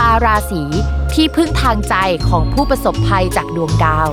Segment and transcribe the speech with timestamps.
[0.00, 0.62] ตาร์ราศี
[1.14, 1.94] ที่พึ่งทางใจ
[2.28, 4.10] ของผู้ประสบภัยจากดวงดาว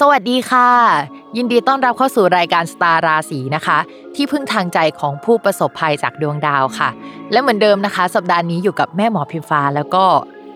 [0.00, 0.70] สวัสดีค่ะ
[1.36, 3.78] ยินดีต้อนรับเข้าสู่รายการสตาร์ราศีนะคะ
[4.14, 6.88] ที่พึ่งทางใจของผู้ประสบภัยจากดวงดาวค่ะ
[7.32, 10.04] และเหมือนเดิมนะคะ สัปดาห์นี้อยู่กับแม่หมอพิมฟ้าแล้วก็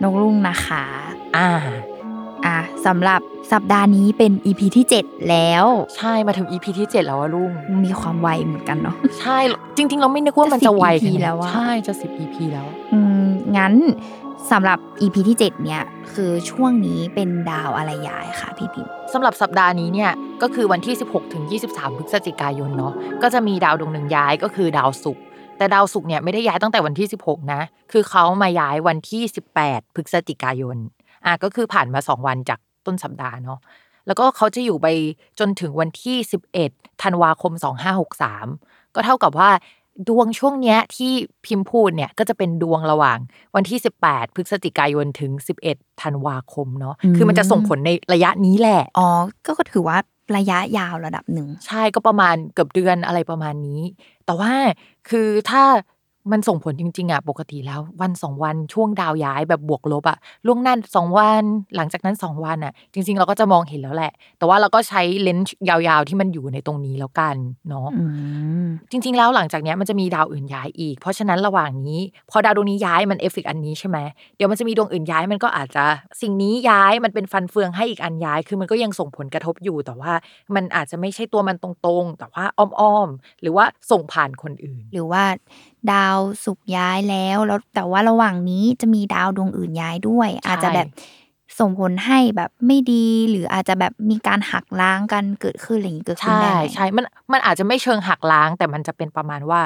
[0.03, 0.85] นกลุงนะคะ
[1.37, 1.51] อ่า
[2.47, 3.21] อะสำหรับ
[3.53, 5.65] สัปดาห์นี้เป็น EP ที่ 7 แล้ว
[5.97, 7.53] ใช่มาถึง EP ที่ 7 แล้วอะลุง
[7.85, 9.39] มีความไวเหมือนกันเนาะใช่
[9.77, 13.75] จริง ๆ เราไม่นึกว่ามันจะไวจะ10 EP ขนาดแล้วอะใช่จะ 10 EP แล้ว อืมงั้น
[14.51, 20.11] สำหรับ EP ที่ 7 เนี่ย คือช่วงนี้เป็นดาวอะไรย้ายค่ะพี่พิมพ์สำหรับสัปดาห์นี้เนี่ย
[20.43, 22.93] ก็คือวันที่ 16ถึง23 พฤศจิกายนเนาะ
[23.23, 25.25] ก็จะมีดาวดวงหนึ่งย้ายก็คือดาวศุกร์
[25.59, 27.61] แต่ดาวศุกร์เนี่ยไม่ได้ย้ายตั้งแต่วันที่ 16 นะ
[27.93, 29.23] คือเขามาย้ายวันที่
[29.59, 30.77] 18 พฤศจิกายน
[31.27, 33.59] อะก็คือผ่านมา 2 วันจาก ต้นสัปดาห์เนาะ
[34.07, 34.87] แล้วก็เขาจะอยู่ไป
[35.39, 36.17] จนถึงวันที่
[36.61, 37.53] 11ธันวาคม
[38.25, 39.51] 2563 ก็เท่ากับว่า
[40.09, 41.13] ดวงช่วงเนี้ยที่
[41.45, 43.19] พิมพ์พูดเนี่ยก็จะเป็นดวงระหว่าง
[43.55, 45.33] วันที่ 18 พฤศจิกายนถึง
[45.67, 49.09] 11ธันวาคมเนาะคือมันจะส่งผลในระยะนี้แหละ อ๋อ
[49.47, 49.99] ก็ถือว่า
[50.37, 53.81] ระยะยาวระดับหนึ่ง ใช่ก็ประมาณเกือบเดือนอะไรประมาณนี้
[54.27, 54.53] แต่ว่า
[55.09, 55.63] คือถ้า
[56.31, 61.45] มันส่งผลจริงๆอะปกติแล้ว วันสองวันช่วงดาวย้ายแบบบวกลบอะล่วงหน้าสองวัน
[61.77, 67.37] หลังจากนั้นสองวันอะ จริง ๆ เราก็จะมองเห็นแล้วแหละ แต่ว่าเราก็ใช้เลนส์ยาวๆที่มันอยู่ในตรงนี้แล้วกัน
[67.69, 68.05] เนาะอื
[68.65, 73.99] มจริง ๆ แล้วหลังจากเนี้ยมันจะมีดาวอื่นย้ายอีก เพราะฉะนั้นระหว่างนี้ พอดาวดวงนี้ย้ายมันเอฟเฟกต์อันนี้ใช่ไหม
[74.37, 75.85] เดี๋ยวมันจะมีดวงอื่นย้ายมันก็อาจจะ
[76.21, 80.13] สิ่งนี้ย้ายมันเป็นฟันเฟืองให้อีกอันย้าย คือมันก็ยังส่งผลกระทบอยู่แต่ว่า
[80.55, 85.23] มันอาจจะไม่ใช่ตัวมันตรงๆ แต่ว่าอ้อมๆหรือว่าส่งผ่านคนอื่น หรือว่า
[85.93, 90.89] ดาวศุกร์ย้ายแล้วแล้วแต่ว่าระหว่างนี้จะมีดาวดวงอื่นย้ายด้วยใช่อาจจะแบบ
[91.61, 99.61] ส่งผลให้แบบไม่ดี หรืออาจจะแบบมีการหักล้างกันเกิดขึ้นอะไรอย่างนี้เกิดขึ้นใช่ได้ไหมใช่มันมันอาจจะไม่เชิงหักล้าง แต่มันจะเป็นประมาณว่า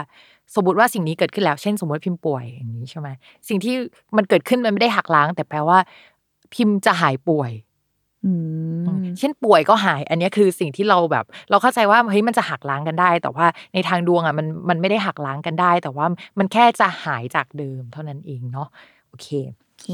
[0.54, 3.08] สมมติว่าสิ่งนี้เกิดขึ้นแล้ว เช่น สมมติพิมพ์ป่วยอย่างนี้ใช่ไหม
[3.48, 3.74] สิ่งที่
[4.16, 5.78] มันเกิดขึ้นมันไม่ได้หักล้าง แต่แปลว่า
[6.54, 7.65] พิมพ์จะหายป่วยอืม
[9.18, 16.06] เช่นป่วยก็หาย อันเนี้ยคือสิ่งที่เราแบบ เราเข้าใจว่าเฮ้ยมันจะหักล้างกันได้ แต่ว่าในทางดวงอะมันมันไม่ได้หักล้างกันได้ แต่ว่า
[16.38, 18.68] มันแค่จะหายจากเดิมเท่านั้นเองเนาะ
[19.08, 19.28] โอเค
[19.66, 19.86] โอเค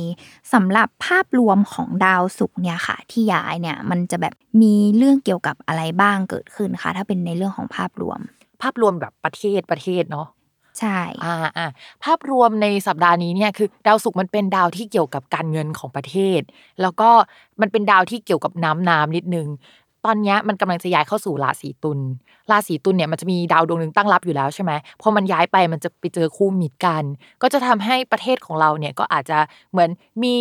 [0.53, 8.21] สำหรับภาพรวมของดาวศุกร์เนี่ยค่ะ ที่ย้ายเนี่ยมันจะแบบมีเรื่องเกี่ยวกับอะไรบ้างเกิดขึ้นคะถ้าเป็นในเรื่องของภาพรวม
[8.63, 10.27] ภาพรวมแบบประเทศประเทศเนาะ
[10.79, 11.67] ใช่อ่าอ่า
[12.05, 16.41] ภาพรวมในสัปดาห์นี้เนี่ยคือ ดาวศุกร์มันเป็นดาวที่เกี่ยวกับการเงินของประเทศ
[16.81, 17.11] แล้วก็
[17.61, 19.49] มันเป็นดาวที่เกี่ยวกับน้ำน้ำนิดนึง
[20.05, 21.99] ตอนนี้มันกำลังจะย้ายเข้าสู่ราศีตุล
[22.51, 27.05] ราศีตุลเนี่ยมันจะมีดาวดวงหนึ่งตั้งรับอยู่แล้วใช่ไหมพอมันย้ายไปมันจะไปเจอคู่มิตรกัน
[27.43, 29.39] ก็จะทำให้ประเทศของเราเนี่ยก็อาจจะ
[29.71, 29.91] เหมือน
[30.23, 30.37] มี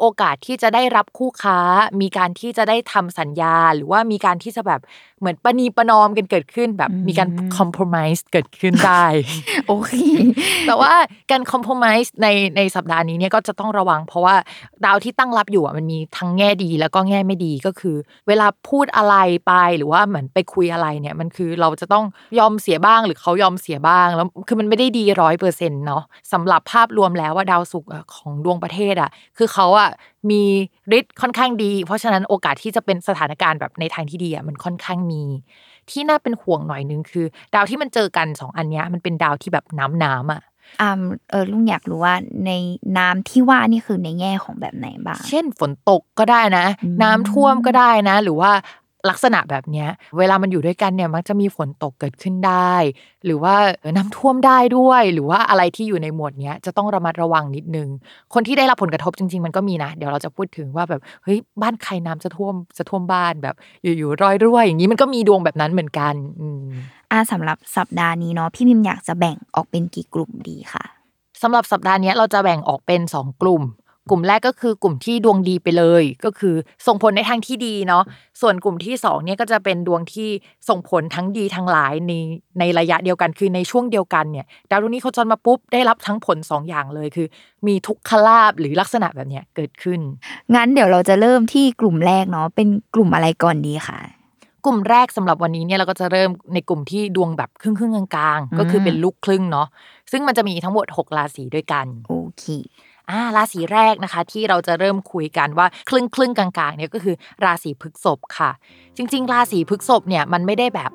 [0.00, 1.58] โอกาสที่จะได้รับคู่ค้า
[2.00, 4.80] มีการที่จะได้ทำสัญญา หรือว่ามีการที่จะแบบ
[5.20, 9.04] เหมือนประนีประนอมกันเกิดขึ้นแบบมีการ compromise เกิดขึ้นได้
[9.66, 9.92] โอเค
[10.66, 10.92] แต่ว่า
[11.30, 14.34] การคอมโพม s e ในในสัปดาห์นี้เนี่ยก็จะต้องระวัง เพราะว่า
[14.84, 17.96] ดาวที่ตั้งรับอยู่อะมันมีทั้งแง่ดีแล้วก็แง่ไม่ดีก็คือ
[18.28, 19.16] เวลาพูดอะไร
[19.46, 22.04] ไปหรือว่าเหมือนไปคุยอะไรเนี่ยมันคือเราจะต้อง
[22.38, 26.02] ยอมเสียบ้างหรือเขายอมเสียบ้างแล้วคือมันไม่ได้ดีร้อยเปอร์เซ็นต์เนาะ
[26.32, 29.83] สำหรับภาพรวมแล้วว่าดาวศุกร์อะของดวงประเทศอะคือเขาอะ
[30.30, 30.42] มี
[30.98, 35.22] ฤทธิ์ค่อนข้างดี เพราะฉะนั้นโอกาสที่จะเป็นสถานการณ์แบบในทางที่ดีอะมันค่อนข้างมี
[35.90, 40.42] ที่น่าเป็นห่วงหน่อยนึงคือ ดาวที่มันเจอกันสองอันเนี้ยมันเป็นดาวที่แบบน้ำน้ำอะ
[40.80, 41.00] อ่า
[41.30, 42.14] เออลุงอยากรู้ว่า
[42.46, 42.50] ใน
[42.98, 48.52] น้ำที่ว่านี่คือในแง่ของแบบไหนบ้าง เช่นฝนตกก็ได้นะอืมน้ำท่วมก็ได้นะ หรือว่า
[49.10, 52.74] ลักษณะแบบเนี้ยเวลามันอยู่ด้วยกันเนี่ยมักจะมีฝนตกเกิดขึ้นได้
[53.24, 57.88] หรือว่าเออน้ำท่วมได้ด้วย หรือว่าอะไรที่อยู่ในหมวดเนี้ยจะต้องระมัดระวังนิดนึง
[58.34, 66.60] คนที่ได้รับผลกระทบจริง ๆ มันก็มีนะ เดี๋ยวเราจะพูดถึงว่าแบบเฮ้ยบ้านใครน้ำจะท่วมจะท่วมบ้านแบบอยู่ๆรอยรั่วอย่างนี้มันก็มีดวงแบบนั้นเหมือนกันอืม
[67.10, 70.84] อ่าสำหรับสัปดาห์นี้เนาะพี่พิมอยากจะแบ่งออกเป็นกี่กลุ่มดีค่ะ
[71.42, 73.62] สำหรับสัปดาห์เนี้ยเราจะแบ่งออกเป็น 2 กลุ่ม
[74.10, 76.54] กลุ่มแรกก็คือกลุ่มที่ดวงดีไปเลย ก็คือ
[76.86, 78.04] ส่งผลในทางที่ดีเนาะ
[78.40, 80.28] ส่วนกลุ่มที่สองเนี่ยก็จะเป็นดวงที่
[80.68, 82.12] ส่งผลทั้งดีทั้งหลายใน
[82.58, 87.26] ในระยะเดียวกันคือในช่วงเดียวกันเนี่ยดาวดวงนี้เขาจรมาปุ๊บได้รับทั้งผลสองอย่างเลยคือ
[87.66, 90.00] มีทุกขลาบหรือลักษณะแบบเนี้ยเกิดขึ้น
[90.54, 93.98] งั้นเดี๋ยวเราจะเริ่มที่กลุ่มแรกเนาะเป็นกลุ่มอะไรก่อนดีค่ะ
[94.64, 99.66] กลุ่มแรกสำหรับวันนี้เนี่ยเราก็จะเริ่มในกลุ่มที่ดวงแบบครึ่งครึ่งๆกลางๆ ก็คือเป็นลูกครึ่งเนาะ
[100.12, 102.44] ซึ่งมันจะมีทั้งหมด 6 ราศีด้วยกันโอเค
[103.10, 108.50] อ่าราศีแรกนะคะ ที่เราจะเริ่มคุยกันว่าครึ่งครึ่งๆกลางๆเนี่ยก็คือราศีพฤษภค่ะ
[108.96, 110.92] จริง ๆ ราศีพฤษภเนี่ยมันไม่ได้แบบ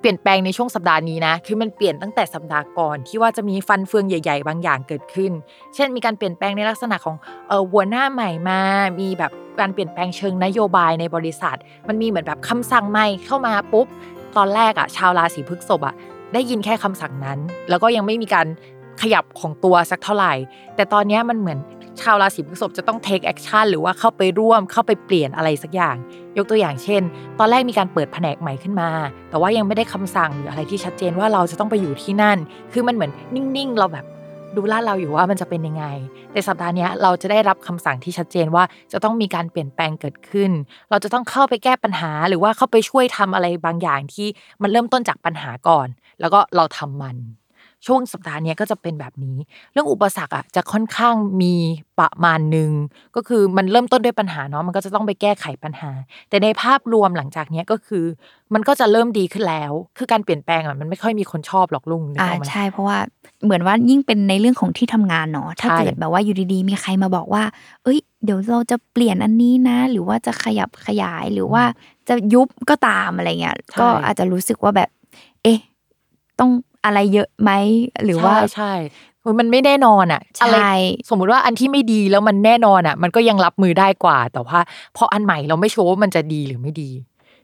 [0.00, 5.32] เปลี่ยนแปลงในช่วงสัปดาห์นี้นะ คือมันเปลี่ยนตั้งแต่สัปดาห์ก่อนที่ว่าจะมีฟันเฟืองใหญ่ ๆ บางอย่างเกิดขึ้น
[5.74, 7.16] เช่น มีการเปลี่ยนแปลงในลักษณะของ
[7.48, 8.60] เออหัวหน้าใหม่มา
[9.00, 11.58] มีแบบการเปลี่ยนแปลงเชิงนโยบายในบริษัท
[11.88, 13.86] มันมีเหมือนแบบคำสั่งใหม่เข้ามาปุ๊บ
[14.36, 15.94] ตอนแรกอะชาวราศีพฤษภอะ
[16.34, 17.38] ได้ยินแค่คำสั่งนั้น
[17.68, 18.46] แล้วก็ยังไม่มีการ
[19.00, 20.34] ขยับของตัวสักเท่าไหร่
[20.76, 21.58] แต่ตอนนี้มันเหมือน
[22.00, 25.96] ชาวราศีพฤษภจะต้อง take action หรือว่าเข้าไปร่วมเข้าไปเปลี่ยนอะไรสักอย่าง
[26.36, 27.02] ยกตัวอย่างเช่น
[27.38, 28.90] ตอนแรกมีการเปิดแผนกใหม่ขึ้นมา
[29.30, 32.38] แต่ว่ายังไม่ได้คำสั่งหรืออะไรที่ชัดเจนว่าเราจะต้องไปอยู่ที่นั่น
[32.72, 34.06] คือมันเหมือนนิ่งๆ เราแบบ
[34.56, 35.84] ดูลาดเราอยู่ว่ามันจะเป็นยังไง
[36.32, 40.50] แต่สัปดาห์นี้เราจะได้รับคำสั่งที่ชัดเจนว่าจะต้องมีการเปลี่ยนแปลงเกิดขึ้น
[40.90, 44.26] เราจะต้องเข้าไปแก้ปัญหา หรือว่าเข้าไปช่วยทำอะไรบางอย่างที่
[44.62, 45.88] มันเริ่มต้นจากปัญหาก่อน
[46.20, 47.16] แล้วก็เราทำมัน
[47.86, 49.36] ช่วงสัปดาห์เนี้ยก็จะเป็นแบบนี้
[49.72, 51.54] เรื่องอุปสรรคอะจะค่อนข้างมี
[51.98, 52.70] ประมาณหนึ่ง
[53.16, 55.90] ก็คือมันเริ่มต้นด้วยปัญหาเนาะมันก็จะต้องไปแก้ไขปัญหา
[56.28, 58.04] แต่ในภาพรวมหลังจากเนี้ยก็คือ
[58.54, 62.98] มันก็จะเริ่มดีขึ้นแล้ว คือการเปลี่ยนแปลงอะมันไม่ค่อยมีคนชอบหรอกลุงนึกอ่าออกไหมใช่เพราะว่า
[63.44, 67.42] เหมือนว่ายิ่งเป็นในเรื่องของที่ทำงานเนาะถ้าใช่เกิดแบบว่าอยู่ดีๆ มีใครมาบอกว่า
[67.84, 71.62] เอ้ยเดี๋ยวเราจะเปลี่ยนอันนี้นะ หรือว่าจะขยับขยายหรือว่า
[72.08, 74.90] จะยุบก็ตามอะไรเงี้ยก็อาจจะรู้สึกว่าแบบ
[75.42, 75.58] เอ๊ะ
[76.40, 76.50] ต้อง
[76.84, 77.50] อะไรเยอะไหม
[78.04, 78.72] หรือว่าใช่ใช่
[79.22, 80.60] คือมันไม่แน่นอนอะใช่อะไร
[81.08, 84.58] สมมุติว่าอันที่ไม่ดีแล้วมันแน่นอนอะ มันก็ยังรับมือได้กว่า แต่ว่า
[84.96, 86.90] พออันใหม่เราไม่ชัวร์ว่ามันจะดีหรือไม่ดี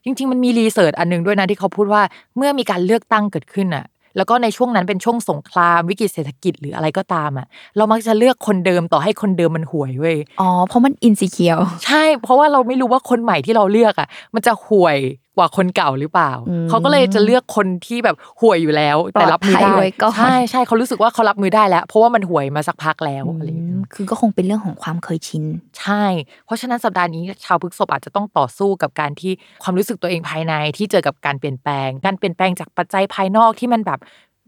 [0.05, 2.02] จริง ๆ มันมีรีเสิร์ชอันหนึงด้วยนะที่เขาพูดว่า
[2.37, 3.87] เมื่อมีการเลือกตั้งเกิดขึ้นอะ
[4.17, 7.46] แล้วก็ในช่วงนั้นเป็นช่วงสงครามวิกฤตเศรษฐกิจหรืออะไรก็ตามอะ
[7.76, 14.99] เรามักจะเลือกคนเดิมต่อให้คนเดิมมันห่วยเว้ยอ๋อเพราะมันอินสิเคียวใช่ เพราะว่าเราไม่รู้ว่าคนใหม่ที่เราเลือกอะ มันจะห่วย
[15.38, 25.44] กว่าคนเก่าหรือเปล่าอืมเขาก็เลยจะเลือกคนที่แบบห่วยอยู่แล้ว แต่รับมือปลอดภัได้ยไว้ก่อนใช่ใช่เขารู้สึกว่าเขารับมือได้แล้ว เพราะว่ามันห่วยมาสักพักแล้วอะไรอย่างเงี้ยคือก็คงเป็นเรื่องของความเคยชิน
[25.81, 26.05] ใช่
[26.46, 29.32] เพราะฉะนั้นสัปดาห์นี้ชาวพฤษภอาจจะต้องต่อสู้กับการที่
[29.62, 34.00] ความรู้สึกตัวเองภายในที่เจอกับการเปลี่ยนแปลง การเปลี่ยนแปลงจากปัจจัยภายนอกที่มันแบบ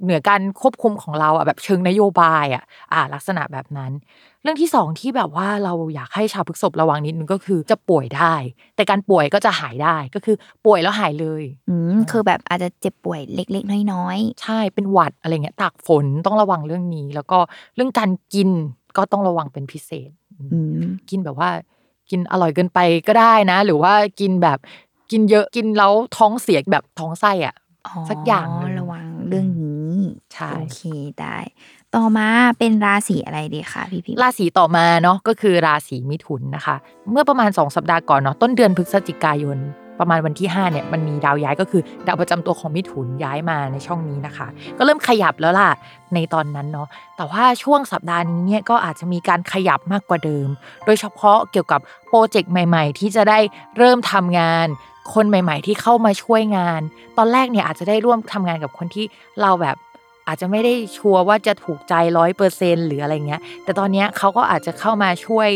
[0.03, 3.93] เหนือการควบคุมของเราอะแบบเชิงนโยบายอะอ่าลักษณะแบบนั้น
[4.43, 8.35] เรื่องที่สองที่แบบว่าเราอยากให้ชาวพฤษภระวังนิดนึงก็คือจะป่วยได้
[8.77, 17.39] แต่การป่วยก็จะหายได้ก็คือป่วยแล้วหายเลยอืมคือแบบอาจจะเจ็บป่วยเล็กๆน้อยใช่เป็นหวัดอะไรเงี้ยตากฝนต้องระวังเรื่องนี้ แล้วก็
[17.77, 18.51] เรื่องการกิน
[18.97, 21.51] ก็ต้องระวังเป็นพิเศษๆอืมกินแบบว่า
[22.11, 24.59] กินอร่อยเกินไปก็ได้นะ หรือว่ากินแบบ
[25.11, 27.55] กินเยอะกินแล้วท้องเสียแบบท้องไส้อะ
[28.11, 29.70] สักอย่างหนึ่งระวังเรื่องนี้
[30.33, 30.81] ใช่โอเค
[31.21, 31.37] ได้
[31.97, 32.29] ต่อมา
[32.59, 36.77] เป็นราศีอะไรดีคะพี่พิมพ์ราศีต่อมาเนาะก็คือราศีมิถุนนะคะ
[37.11, 39.59] เมื่อประมาณ 2 สัปดาห์ก่อนเนาะต้นเดือนพฤศจิกายน
[40.03, 44.47] ประมาณวันที่5เนี่ยมันมีดาวย้ายก็คือดาวประจำตัวของมิถุนย้ายมาในช่องนี้นะคะ
[44.79, 45.71] ก็เริ่มขยับแล้วล่ะ
[46.15, 50.49] ในตอนนั้นเนาะแต่ว่าช่วงสัปดาห์นี้เนี่ยก็อาจจะมีการขยับมากกว่าเดิม
[50.87, 53.39] โดยเฉพาะเกี่ยวกับโปรเจกต์ใหม่ ๆ ที่จะได้
[53.79, 54.67] เริ่มทำงาน
[55.15, 56.81] คนใหม่ ๆ ที่เข้ามาช่วยงาน
[57.19, 59.05] ตอนแรกเนี่ยอาจจะได้ร่วมทำงานกับคนที่
[59.43, 59.77] เราแบบ
[60.31, 65.49] อาจจะไม่ได้ชัวร์ว่าจะถูกใจร้อยเปอร์เซ็นหรืออะไรเงี้ย แต่ตอนเนี้ยเขาก็อาจจะเข้ามาช่วย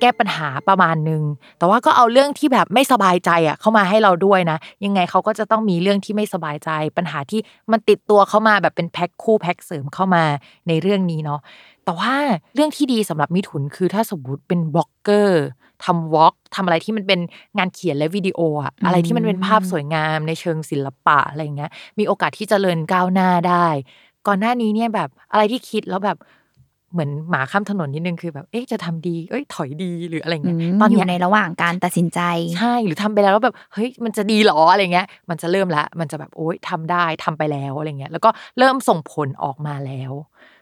[0.00, 1.22] แก้ปัญหาประมาณนึง
[1.58, 7.40] แต่ว่าก็เอาเรื่องที่แบบไม่สบายใจอะเข้ามาให้เราด้วยนะ ยังไงเขาก็จะต้องมีเรื่องที่ไม่สบายใจ ปัญหาที่
[7.72, 10.24] มันติดตัวเข้ามาแบบเป็นแพ็คคู่แพ็คเสริมเข้ามา
[10.68, 11.40] ในเรื่องนี้เนาะ
[11.84, 12.12] แต่ว่า
[12.54, 15.44] เรื่องที่ดีสำหรับมิถุนคือถ้าสมมติเป็นบล็อกเกอร์
[15.84, 17.20] ทำวอล์กทำอะไรที่มันเป็น
[17.58, 23.66] งานเขียนและวิดีโออะอะไรที่มันเป็นภาพสวยงามในเชิงศิลปะอะไรอย่างเงี้ย มีโอกาสที่จเจริญก้าวหน้าได้
[24.26, 26.18] ก่อนหน้านี้เนี่ยแบบอะไรที่คิดแล้วแบบ
[26.92, 32.20] เหมือนหมาข้ามถนนนิดนึงคือแบบเอ๊ะจะทำดี เอ้ยถอยดีหรืออะไรอืเงี้ยมตอนอเนี้ยู่ยในระหว่างการตัดสินใจ
[32.56, 40.12] ใช่หรือทำไปแล้วแล้วแบบเฮ้ยมันจะดีเหรออะไรเงี้ย มันจะเริ่มละมันจะแบบโอ๊ยทำได้ทำไปแล้วอะไรเงี้ยแล้วก็เริ่มส่งผลออกมาแล้ว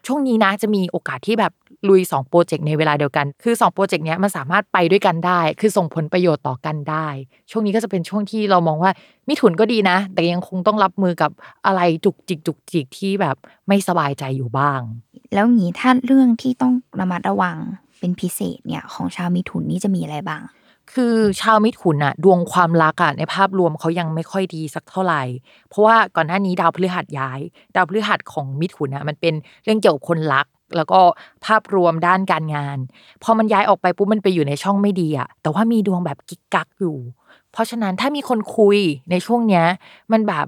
[0.06, 1.52] ช่วงนี้นะจะมีโอกาสที่แบบ
[1.88, 7.06] ลุย 2 โปรเจกต์ในเวลาเดียวกัน คือ 2 โปรเจกต์เนี้ยมันสามารถไปด้วยกันได้ คือส่งผลประโยชน์ต่อกันได้
[7.50, 8.90] ช่วงนี้ก็จะเป็นช่วงที่เรามองว่า
[9.28, 11.30] มิถุนก็ดีนะ แต่ยังคงต้องรับมือกับ
[11.66, 13.36] อะไรจุกจิกจุกจิกที่แบบ
[13.68, 14.80] ไม่สบายใจอยู่บ้าง
[15.34, 17.56] แล้วงี้ถ้าเรื่องที่ต้องระมัดระวัง
[17.98, 20.42] เป็นพิเศษเนี่ยของชาวมิถุนนี่จะมีอะไรบ้าง
[20.92, 25.22] คือชาวมิถุนอะดวงความรักอะในภาพรวมเขายังไม่ค่อยดีสักเท่าไหร่
[25.68, 27.40] เพราะว่าก่อนหน้านี้ดาวพฤหัสย้าย
[27.74, 31.00] ดาวพฤหัสของมิถุนอะมันเป็นเรื่องเกี่ยวกับคนรัก แล้วก็
[31.46, 32.78] ภาพรวมด้านการงาน
[33.22, 36.96] พอมันย้ายออกไปปุ๊บมันไปอยู่ในช่องไม่ดีอะแต่ว่ามีดวงแบบกิกกักอยู่
[37.52, 38.78] เพราะฉะนั้นถ้ามีคนคุย
[39.10, 39.66] ในช่วงเนี้ย
[40.12, 40.46] มันแบบ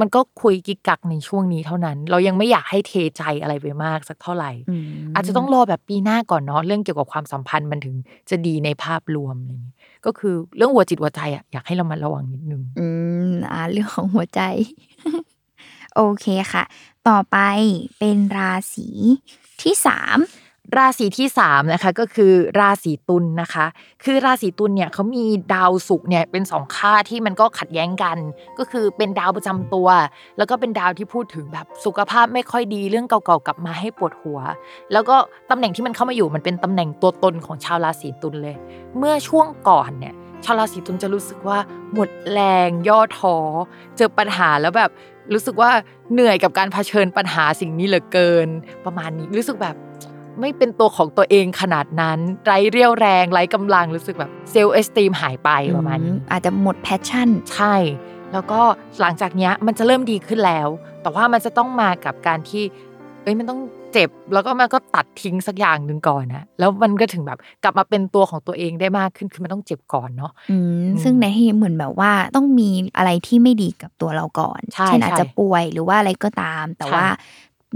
[0.00, 7.94] มันก็คุยกิกกักในช่วงนี้เท่านั้น เรายังไม่อยากให้เทใจอะไรไปมากสักเท่าไหร่อืมอาจจะต้องรอแบบปีหน้าก่อนเนาะเรื่องเกี่ยวกับความสัมพันธ์มันถึง
[8.30, 9.74] จะดีในภาพรวมอะไรอย่างนี้
[10.06, 12.86] ก็คือเรื่องหัวจิตหัวใจอะอยากให้เรามาระวังนิดนึงอื
[13.28, 14.40] มอ่าเรื่องของหัวใจ
[15.94, 16.64] โอเคค่ะ
[17.08, 17.38] ต่อไป
[17.98, 18.88] เป็นราศี
[19.62, 20.18] ที่สาม
[20.76, 23.66] ราศีที่สามนะคะก็คือราศีตุลนะคะ
[24.04, 28.18] คือราศีตุลเนี่ยเขามีดาวศุกร์เนี่ยเป็นสองค่าที่มันก็ขัดแย้งกัน
[28.58, 29.88] ก็คือเป็นดาวประจำตัว
[30.38, 34.38] แล้วก็เป็นดาวที่พูดถึงแบบสุขภาพไม่ค่อยดีเรื่องเก่าๆกลับมาให้ปวดหัว
[34.92, 35.16] แล้วก็
[35.50, 38.56] ตำแหน่งที่มันเข้ามาอยู่มันเป็นตำแหน่งตัวตนของชาวราศีตุลเลย
[38.98, 41.58] เมื่อช่วงก่อนเนี่ยชาวราศีตุลจะรู้สึกว่า
[41.92, 43.36] หมดแรงย่อท้อ
[43.96, 44.90] เจอปัญหาแล้วแบบ
[45.32, 45.70] รู้สึกว่า
[46.12, 48.48] เหนื่อยกับการเผชิญปัญหาสิ่งนี้เหลือเกิน
[48.84, 49.76] ประมาณนี้รู้สึกแบบ
[50.40, 57.74] ไม่เป็นตัวของตัวเองขนาดนั้น ไร้เรี่ยวแรงไร้กำลังรู้สึกแบบ self-esteem หายไปประมาณนี้อาจจะหมด passion ใช่
[58.32, 58.60] แล้วก็
[59.00, 60.68] หลังจากเนี้ยมันจะเริ่มดีขึ้นแล้ว
[61.02, 62.62] แต่ว่ามันจะต้องมากับการที่
[63.22, 63.60] เอ้ยมันต้อง
[63.92, 77.06] เจ็บแล้วก็มันก็ตัดทิ้งสักอย่างหนึ่งก่อนนะแล้วมันก็ถึงแบบกลับมาเป็นตัวของตัวเองได้มากขึ้นคือมันต้องเจ็บก่อนเนาะอืมอืมซึ่งในที่เหมือนแบบว่าต้องมีอะไรที่ไม่ดีกับตัวเราก่อนใช่เช่นอาจใช่จะป่วยหรือว่าอะไรก็ตาม แต่ใช่ว่า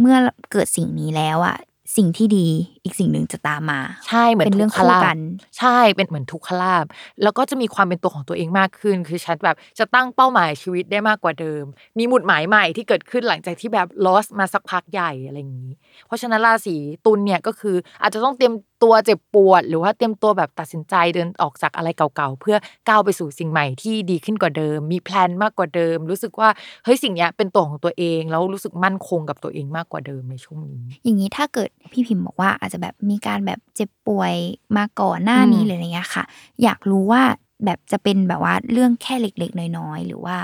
[0.00, 0.16] เมื่อ
[0.52, 1.56] เกิดสิ่งนี้แล้วอะ
[1.96, 2.46] สิ่งที่ดี
[2.84, 5.18] อีกสิ่งหนึ่งจะตามมา ใช่เหมือนเป็นเรื่องทุกขลาคู่กับน
[5.58, 6.84] ใช่เป็นเหมือนทุกขลาบ
[7.22, 11.64] แล้วก็จะมีความเป็นตัวของตัวเองมากขึ้น คือฉันแบบจะตั้งเป้าหมายชีวิตได้มากกว่าเดิม
[11.98, 15.72] มีหมุดหมายใหม่ที่เกิดขึ้นหลังจากที่แบบ lost มาสักพักใหญ่อะไรอย่างนี้
[16.06, 22.56] เพราะฉะนั้นราศีตุลเนี่ยก็คืออาจจะต้องเตรียม ตัวเจ็บปวด หรือว่าเตรียมตัวแบบตัดสินใจเดินออกจากอะไรเก่าๆ เพื่อ
[22.88, 26.48] ก้าวไปสู่สิ่งใหม่ที่ดีขึ้นกว่าเดิม มีแพลนมากกว่าเดิม รู้สึกว่า
[26.84, 34.34] เฮ้ยสิ่งเนี้ยเป็นตัวของตัวเองแล้วรู้สึกมั่นคงกับตัวเองมากกว่าเดิมในช่วงนี้ อย่างนี้ถ้าเกิดพี่พิมพ์บอกว่าอาจจะแบบมีการแบบเจ็บป่วย
[34.76, 36.24] มาก่อนหน้านี้อืมเลยอะไรเงี้ยค่ะ
[36.62, 37.22] อยากรู้ว่า
[37.64, 40.36] แบบจะเป็นแบบว่าเรื่องแค่เล็กๆ น้อยๆ หรือว่า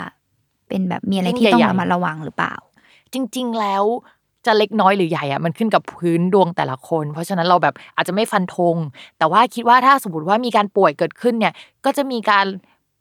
[0.68, 2.54] เป็นแบบมีอะไรที่ต้องระมัดระวังหรือเปล่า
[3.12, 3.84] จริง ๆ แล้ว
[4.46, 8.76] จะเล็กน้อยหรือใหญ่อะมันขึ้นกับพื้นดวงแต่ละคน เพราะฉะนั้นเราแบบอาจจะไม่ฟันธง
[9.18, 12.46] แต่ว่าคิดว่าถ้าสมมติว่ามีการป่วยเกิดขึ้นเนี่ยก็จะมีการ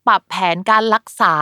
[0.06, 1.34] ปรับแผนการรักษา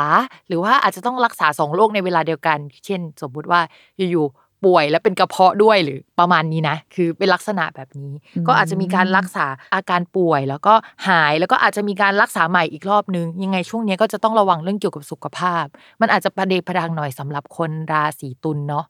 [0.49, 3.61] หรือว่าอาจจะต้องรักษาสองโรคในเวลาเดียวกัน เช่น สมมุติว่า
[3.99, 8.13] อยู่ๆป่วยแล้วเป็นกระเพาะด้วยหรือประมาณนี้นะ คือเป็นลักษณะแบบนี้
[8.49, 10.75] ก็อาจจะมีการรักษาอาการป่วย แล้วก็
[11.09, 15.65] หายแล้วก็อาจจะมีการรักษาใหม่อีกรอบนึง ยังไงช่วงนี้ก็จะต้องระวังเรื่องเกี่ยวกับสุขภาพ
[16.01, 18.85] มันอาจจะประเดประดังหน่อยสำหรับคนราศีตุลเนาะ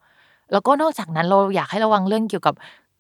[0.53, 2.55] แล้วก็นอกจากนั้นเราอยากให้ระวังเรื่องเกี่ยวกับ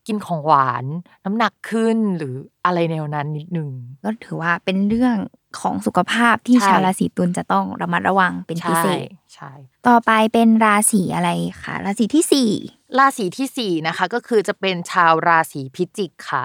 [0.06, 0.84] กินของหวาน
[1.24, 2.34] น้ำหนักขึ้นหรือ
[2.64, 3.68] อะไรแนวนั้นนิดนึง
[4.02, 5.16] ก็ถือว่าเป็นเรื่อง
[5.60, 9.52] ของสุขภาพที่ใช่ชาวราศีตุลจะต้องระมัดระวังเป็นพิใช่เศษใช่
[9.88, 11.30] ต่อไปเป็นราศีอะไร
[11.62, 12.50] คะราศีที่สี่
[12.98, 16.42] ราศีที่สี่นะคะก็คือจะเป็นชาวราศีพิจิกค่ะ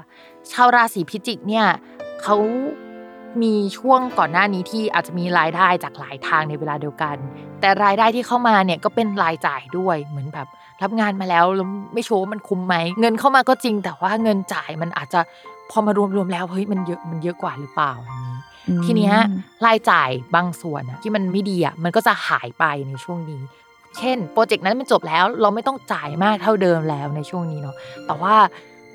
[0.51, 1.68] ชาวราศีพิจิกเนี่ย
[2.22, 2.36] เขา
[3.43, 7.15] มีช่วงก่อนหน้านี้ที่อาจจะมีรายได้จากหลายทางในเวลาเดียวกัน
[7.62, 10.48] แต่รายได้ที่เข้ามาเนี่ยก็เป็นรายจ่ายด้วยเหมือนแบบ
[10.81, 15.19] รับงานมาแล้วแล้วไม่ชัวร์ว่ามันคุ้มไหมเงินเข้ามาก็จริง แต่ว่าเงินจ่ายมันอาจจะ
[15.72, 18.38] พอมารวมๆแล้วเฮ้ยมันเยอะมันเยอะกว่าหรือเปล่าอย่างนี้
[18.86, 19.15] ทีเนี้ย
[19.65, 23.41] รายจ่ายบางส่วนอะที่มันไม่ดีอะมันก็จะหายไปในช่วงนี้
[23.98, 27.75] เช่นโปรเจกต์นั้นมันจบแล้วเราไม่ต้องจ่ายมากเท่าเดิมแล้วในช่วงนี้เนาะ
[28.08, 28.36] แต่ว่า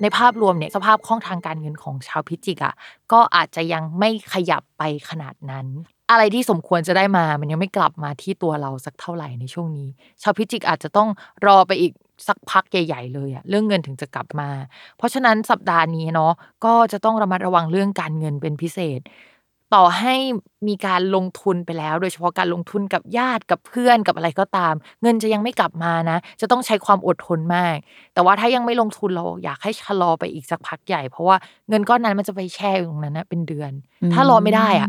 [0.02, 2.74] ในภาพรวมเนี่ยสภาพคล่องทางการเงินของชาวพิจิกอะ
[3.12, 5.66] ก็อาจจะยังไม่ขยับไปขนาดนั้น
[6.10, 9.88] อะไรที่สมควรจะได้มามันยังไม่กลับมาที่ตัวเราสักเท่าไหร่ในช่วงนี้
[10.22, 11.08] ชาวพิจิกอาจจะต้อง
[11.46, 11.92] รอไปอีก
[12.28, 14.48] สักพักใหญ่ ๆ เลยอะเรื่องเงินถึงจะกลับมา
[14.98, 16.32] เพราะฉะนั้นสัปดาห์นี้เนาะ
[16.64, 19.00] ก็จะต้องระมัดระวังเรื่องการเงินเป็นพิเศษ
[19.74, 20.14] ต่อให้
[20.68, 27.76] มีการลงทุนไปแล้ว โดยเฉพาะการลงทุนกับญาติกับเพื่อนกับอะไรก็ตาม เงินจะยังไม่กลับมานะ จะต้องใช้ความอดทนมาก
[28.14, 31.36] แต่ว่าถ้ายังไม่ลงทุนเราอยากให้ชะลอไปอีกสักพักใหญ่ เพราะว่า
[31.68, 33.72] เงินก้อนนั้นมันจะไปแช่อยู่ตรงนั้นนะเป็นเดือน
[34.12, 34.88] ถ้ารอไม่ได้อะ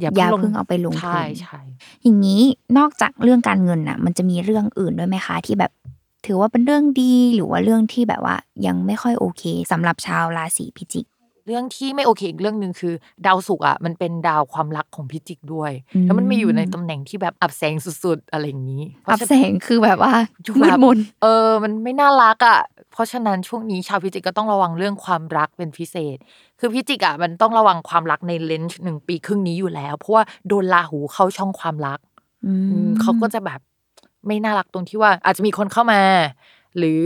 [0.00, 1.60] อย่าอย่าเพิ่งลงเพิ่งเอาไปลงทุนใช่ใช่
[2.02, 2.42] อย่างนี้
[2.78, 5.72] นอกจากเรื่องการเงินน่ะ มันจะมีเรื่องอื่นด้วยไหมคะที่แบบ
[6.26, 11.06] ถือว่าเป็นเรื่องดีหรือว่าเรื่องที่แบบว่ายังไม่ค่อยโอเคสำหรับชาวราศีพิจิก
[11.48, 12.94] เรื่องที่ไม่โอเคอีกเรื่องหนึ่งคือ
[13.26, 20.14] ดาวศุกร์อะมันเป็นดาวความรักของพิจิกด้วยอืมแล้วมันมาอยู่ในตำแหน่งที่แบบอับแสงสุดๆ อะไรอย่างนี้เพอัราะบฉะแสงคือแบบว่า
[20.46, 22.60] จุมืฬาดมนเออ มันไม่น่ารักอะ
[22.92, 26.16] เพราะฉะนั้นช่วงนี้ชาวพิจิกก็ต้องระวังเรื่องความรักเป็นพิเศษ
[26.60, 31.98] คือพิจิกอะมันต้องระวังความรักในเลนส์หนึ่งปีครึ่งนี้อยู่แล้ว เพราะว่าโดนลาหูเข้าช่องความรัก
[32.46, 33.60] อืมอืมเขาก็จะแบบ
[34.26, 36.00] ไม่น่ารักตรงที่ว่าอาจจะมีคนเข้ามา
[36.78, 37.02] หรือ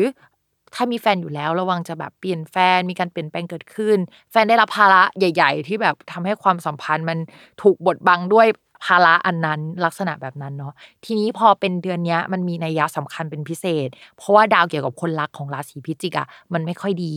[0.75, 3.99] ถ้ามีแฟนอยู่แล้วระวังจะแบบเปลี่ยนแฟนมีการเปลี่ยนแปลงเกิดขึ้น
[4.31, 7.19] แฟนได้รับภาระใหญ่ ๆ ที่แบบทำให้ความสัมพันธ์มัน
[7.63, 8.47] ถูกบดบังด้วย
[8.85, 10.73] ภาระอันนั้นลักษณะแบบนั้นเนาะ
[11.05, 17.15] ทีนี้พอเป็นเดือนเนี้ยมันมีนัยยะสำคัญเป็นพิเศษ เพราะว่าดาวเกี่ยวกับคนรักของราศีพิจิกอะมันไม่ค่อยดี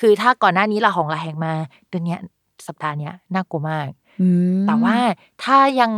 [0.00, 1.52] คือถ้าก่อนหน้านี้ละของระแหงมา
[1.88, 2.20] เดือนเนี้ย
[2.66, 3.88] สัปดาห์เนี้ยน่ากลัวมาก
[4.20, 4.28] อื
[4.60, 4.96] มแต่ว่า
[5.44, 5.92] ถ้ายัง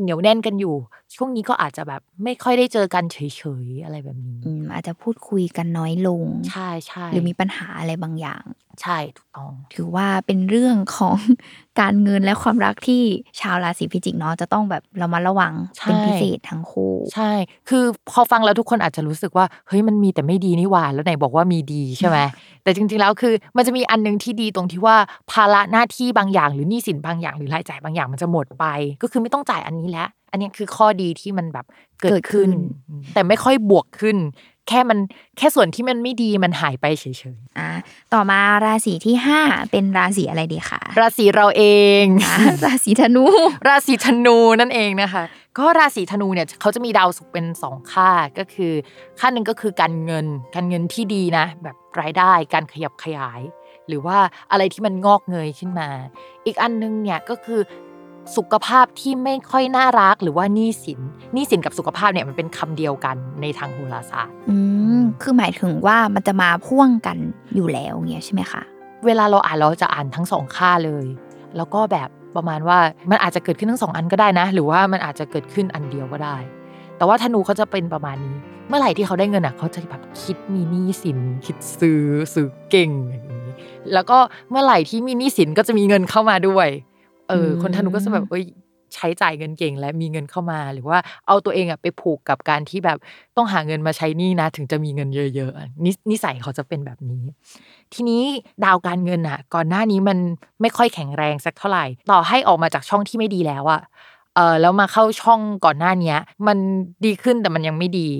[0.00, 0.74] เหนียวแน่นกันอยู่
[1.16, 3.18] ช่วงนี้ก็อาจจะแบบไม่ค่อยได้เจอกันเฉ
[3.64, 8.44] ยๆอะไรแบบนี้ อืมอาจจะพูดคุยกันน้อยลง ใช่ใช่หรือมีปัญหาอะไรบางอย่าง
[8.82, 11.16] ใช่ถูกต้อง ถือว่าเป็นเรื่องของ
[11.80, 13.02] การเงินและความรักที่
[13.40, 17.32] ชาวราศีพิจิกเนาะจะต้องแบบเรามาระวังใช่เป็นพิเศษทั้งคู่ ใช่
[17.68, 22.18] คือพอฟังแล้วทุกคนอาจจะรู้สึกว่าเฮ้ยมันมีแต่ไม่ดีนี่หว่าแล้วไหนบอกว่ามีดีใช่ไหม
[22.62, 24.96] แต่จริง ๆแล้วคือมันจะมีอันหนึงที่ดีตรงที่ว่า
[25.30, 28.64] ภาระหน้าที่บางอย่าง หรือหนี้สินบางอย่างหรือรายจ่ายบางอย่างมันจะหมดไป
[29.02, 31.66] ก็คือไม่ต้องจ่ายอันนี้แล้ว อันนี้คือข้อดีที่มันแบบ
[32.00, 34.16] เกิเกิดดขึ้ขึ้นนแต่ไม่ค่อยบวกขึ้น
[34.68, 34.98] แค่มัน
[35.38, 37.14] แค่ส่วนที่มันไม่ดีมันหายไปเฉย
[37.58, 37.68] อ่า
[38.14, 41.64] ต่อมาราศีที่ห้าเป็นราศีอะไรดีคะๆราศีเราเอ
[42.02, 43.24] งอ่าราศีธนู
[43.68, 45.22] ราศีธนูนั่นเองนะคะ
[45.58, 48.72] ก็ราศีธนูเนี่ยเขาจะมีดาวศุกร์เป็นสองค่าก็คือ
[49.20, 53.40] ค่าหนึ่งก็คือการเงินการเงินที่ดีนะ แบบรายได้การขยับขยาย
[53.88, 54.18] หรือว่า
[54.50, 55.88] อะไรที่มันงอกเงยขึ้นมา
[56.46, 57.60] อีกอันนึงเนี่ยก็คือ
[58.36, 61.00] สุขภาพที่ไม่ค่อยน่ารักหรือว่าหนี้สิน
[61.32, 64.56] หนี้สินกับสุขภาพเนี่ยมันเป็นคำเดียวกันในทางโหราศาสตร์อื
[65.00, 67.18] มคือหมายถึงว่ามันจะมาพ่วงกัน
[67.54, 68.62] อยู่แล้วเงี้ยใช่ไหมคะ
[69.06, 71.06] เวลาเราอ่านเราจะอ่านทั้งสองค่าเลย
[71.56, 72.78] แล้วก็แบบประมาณว่า
[73.10, 76.36] มันอาจจะเกิดขึ้นทั้งสองอันก็ได้นะ หรือว่ามันอาจจะเกิดขึ้นอันเดียวก็ได้
[76.96, 78.36] แต่ว่าธนูเขาจะเป็นประมาณนี้
[78.68, 82.02] เมื่อไหร่ที่เขาได้เงินอะเขาจะแบบคิดมีหนี้สิน คิดซื้อ
[82.34, 83.48] ซื้อเก่งอย่างนี้
[83.92, 84.18] แล้วก็
[84.50, 86.68] เมื่อไหร่ที่มีหนี้สินก็จะมีเงินเข้ามาด้วย
[87.28, 88.44] เอออืมคนธนูก็จะแบบเอ้ย
[88.94, 92.98] ใช้จ่ายเงินเก่งและมีเงินเข้ามา หรือว่าเอาตัวเองอะไปผูกกับการที่แบบ
[93.36, 97.24] ต้องหาเงินมาใช้หนี้นะ ถึงจะมีเงินเยอะๆอะนินิสัยเขาจะเป็นแบบนี้
[97.94, 98.22] ทีนี้
[98.64, 100.18] ดาวการเงินอะก่อนหน้านี้มัน
[100.60, 103.80] ไม่ค่อยแข็งแรงสักเท่าไหร่ ต่อให้ออกมาจากช่องที่ไม่ดีแล้วอะ
[104.34, 106.58] เออแล้วมาเข้าช่องก่อนหน้าเนี้ยมัน
[107.04, 108.10] ดีขึ้นแต่มันยังไม่ดี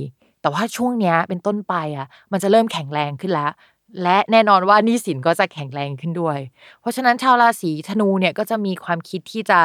[0.41, 3.51] แต่ว่าช่วงเนี้ยเป็นต้นไปอะ มันจะเริ่มแข็งแรงขึ้นแล้ว
[4.03, 6.39] และแน่นอนว่าหนี้สินก็จะแข็งแรงขึ้นด้วย
[6.81, 9.59] เพราะฉะนั้นชาวราศีธนูเนี่ยก็จะมีความคิดที่จะ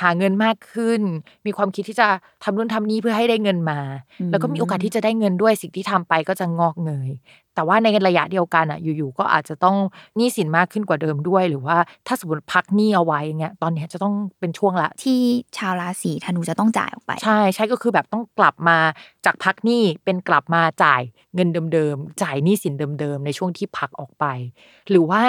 [0.00, 1.00] หาเงินมากขึ้น
[1.46, 2.08] มีความคิดที่จะ
[2.42, 3.80] ทำนู่นทำนี่เพื่อให้ได้เงินมา
[4.20, 7.10] อืมแล้วก็มีโอกาสที่จะได้เงินด้วยสิ่งที่ทำไปก็จะงอกเงย
[7.58, 9.76] แต่ว่าในระยะเดียวกันอะอยู่ๆก็อาจจะต้อง
[10.16, 15.18] หนี้สินมากขึ้นกว่าเดิมด้วย หรือว่าถ้าสมมติพักหนี้เอาไว้อย่างเงี้ยตอนเนี้ยจะต้องเป็นช่วงละ ที่
[15.56, 18.78] ชาวราศีธนูจะต้องจ่ายออกไป ใช่ใช่ก็คือแบบต้องกลับมา
[19.24, 21.02] จากพักหนี้เป็นกลับมาจ่าย
[21.34, 24.24] เงินเดิมๆจ่ายหนี้สินเดิมๆในช่วงที่พักออกไป
[24.90, 25.22] หรือว่า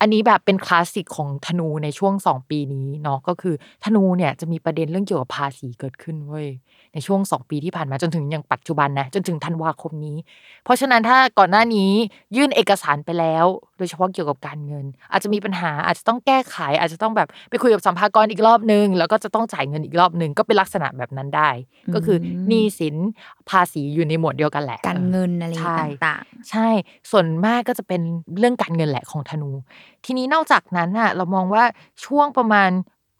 [0.00, 6.48] อันนี้แบบเป็นคลาสสิกของธนูในช่วง 2 ปีนี้เนาะก็คือธนูเนี่ยจะมีประเด็นเรื่องเกี่ยวกับภาษีเกิดขึ้นเว้ย
[6.96, 10.16] ในช่วง 2 ปีที่ผ่านมาจนถึงยังปัจจุบันนะจนถึงธันวาคมนี้
[10.64, 11.90] เพราะฉะนั้นถ้าก่อนหน้านี้
[12.36, 13.44] ยื่นเอกสารไปแล้ว
[13.78, 21.50] โดยเฉพาะเกี่ยวกับการเงิน อาจจะมีปัญหาอาจจะต้องแก้ไข อาจจะต้องแบบไปคุยกับสัมภากรอีกรอบนึง แล้วก็จะต้องจ่ายเงินอีกรอบนึง ก็เป็นลักษณะแบบนั้นได้
[21.94, 22.96] ก็คือหนี้สิน
[23.50, 26.68] ภาษีอยู่ในหมวดเดียวกันแหละการเงินอะไรใช่ต่างใช่
[27.10, 28.00] ส่วนมากก็จะเป็น
[28.38, 29.50] เรื่องการเงินแหละของธนู
[30.04, 31.64] ทีนี้นอกจากนั้นอะเรามองว่า
[32.04, 32.70] ช่วงประมาณ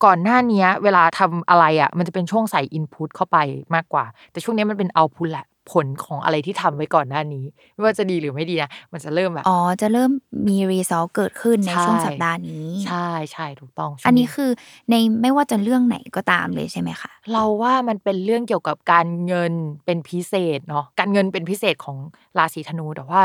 [0.05, 3.39] ก่อนหน้าเนี้ยเวลาทำอะไรอะ มันจะเป็นช่วงใส่อินพุตเข้าไป
[3.75, 10.11] มากกว่า แต่ช่วงนี้มันเป็นเอาพุตแหละผลของอะไรที่ทำไว้ก่อนหน้านี้ ไม่ว่าจะดีหรือไม่ดีนะมันจะเริ่มแบบๆอ๋อจะเริ่ม
[10.49, 14.51] มีรีซอลเกิดขึ้นในใช่ช่วงสัปดาห์นี้ ใช่ใช่ถูกต้องช่วงอันนี้คือ
[14.91, 19.53] ในไม่ว่าจะเรื่องไหนก็ตามเลยใช่ไหมคะเราว่ามันเป็นเรื่องเกี่ยวกับการเงิน
[19.87, 21.97] เป็นพิเศษเนาะการเงินเป็นพิเศษของ
[22.39, 23.23] ราศีธนูแต่ว่า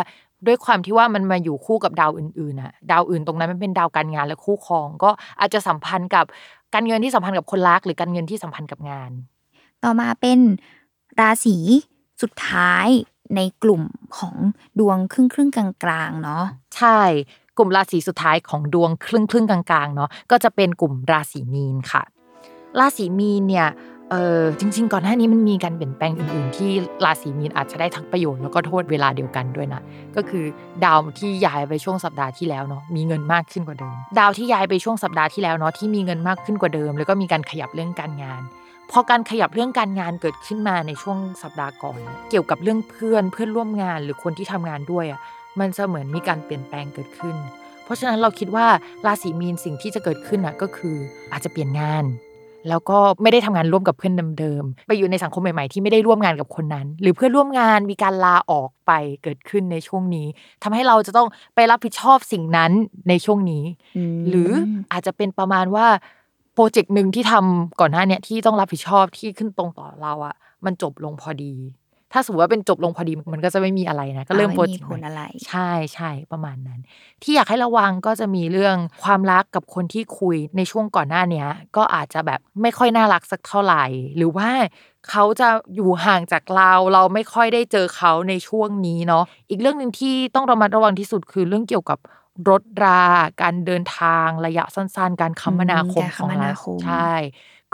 [0.48, 6.26] ด้วยความที่ว่ามันมาอยู่คู่กับดาวอื่นๆอะดาวอื่นตรงนั้นมันเป็นดาวการงานและคู่ครอง ก็อาจจะสัมพันธ์กับ
[6.74, 9.12] การเงินที่สัมพันธ์กับคนรัก หรือการเงินที่สัมพันธ์กับงาน
[9.84, 10.40] ต่อมาเป็น
[11.20, 11.58] ราศี
[12.22, 12.88] สุดท้าย
[13.36, 13.84] ในกลุ่ม
[14.18, 14.36] ของ
[14.80, 17.00] ดวงครึ่งครึ่งๆกลางๆเนาะใช่
[17.58, 22.04] กลุ่มราศีสุดท้ายของดวงครึ่งครึ่งๆกลางๆเนาะก็จะเป็นกลุ่มราศีมีนค่ะ
[22.80, 23.68] ราศีมีนเนี่ย
[24.12, 26.72] เออจริง ๆ ก่อนหน้านี้มันมีการเปลี่ยนแปลงอื่นๆ ที่
[27.06, 29.82] ราศีมีนอาจจะได้ทั้งประโยชน์แล้วก็โทษเวลาเดียวกันด้วยนะ
[30.16, 30.46] ก็คือ
[30.86, 38.42] ดาวที่ย้ายไปช่วงสัปดาห์ที่แล้วเนาะมีเงินมากขึ้นกว่าเดิม ดาวที่ย้ายไปช่วงสัปดาห์ที่แล้วเนาะที่มีเงินมากขึ้นกว่าเดิม แล้วก็มีการขยับเรื่องการงาน
[38.92, 45.20] พอการขยับเรื่องการงานเกิดขึ้นมาในช่วงสัปดาห์ก่อน เกี่ยวกับเรื่องเพื่อนเพื่อนร่วมงานหรือคนที่ทำงานด้วยอะ
[45.60, 47.36] มันจะเหมือนมีการเปลี่ยนแปลงเกิดขึ้น
[47.86, 48.68] เพราะฉะนั้นเราคิดว่า
[49.06, 50.96] ราศีมีนสิ่งที่จะเกิดขึ้นอะก็คือ
[51.32, 52.06] อาจจะเปลี่ยนงาน
[52.70, 58.92] แล้วก็ไม่ได้ทำงานร่วมกับเพื่อนเดิมๆไปอยู่ในสังคมใหม่ๆที่ไม่ได้ร่วมงานกับคนนั้น หรือเพื่อนร่วมงานมีการลาออกไป
[59.24, 60.28] เกิดขึ้นในช่วงนี้
[60.64, 62.72] ทำให้เราจะต้องไปรับผิดชอบสิ่งนั้น
[63.10, 63.64] ในช่วงนี้
[64.14, 64.50] มหรือ
[64.92, 65.88] อาจจะเป็นประมาณว่า
[66.54, 71.54] โปรเจกต์หนึ่งที่ทำก่อนหน้าเนี้ยที่ต้องรับผิดชอบที่ขึ้นตรงต่อเราอะมันจบลงพอดี
[72.14, 76.80] ถ้าสมมติว่าเป็นจบลงพอดีมันก็จะไม่มีอะไรนะก็เริ่มอ่าโปรไม่เจมีกต์ผลใหม่อะไร ใช่ใช่ประมาณนั้น
[77.24, 81.48] ที่อยากให้ระวังก็จะมีเรื่องความรักกับคนที่คุยในช่วงก่อนหน้าเนี้ย
[81.78, 83.86] ก็อาจจะแบบไม่ค่อยน่ารักสักเท่าไหร่
[84.18, 84.50] หรือว่า
[85.10, 92.00] เขาจะอยู่ห่างจากเรา เราไม่ค่อยได้เจอเขาในช่วงนี้เนาะอีกเรื่องหนึ่งที่ต้องระมัดระวังที่สุดคือเรื่องเกี่ยวกับ
[92.50, 93.04] รถรา
[93.42, 97.12] การเดินทางระยะสั้น ๆ การคมนาคมอืมการของคมเรานาคมใช่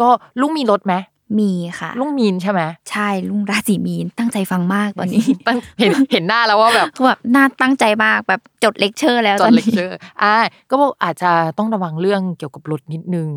[0.02, 0.10] ก็
[0.42, 0.94] ลุงมีรถไหม
[1.40, 2.62] มีค่ะ ลุงมีนใช่ไหม
[2.92, 10.36] ใช่ลุงราศีมีนตั้งใจฟังมากตอนนี้ตั้งเห็นเห็นหน้าแล้วว่าแบบคือแบบน่าตั้งใจมากแบบจดเลคเชอร์แล้วจตอนนี้เชอร์อ่า
[10.70, 13.28] ก็บอกอาจจะต้องระวังเรื่องเกี่ยวกับรถนิดนึง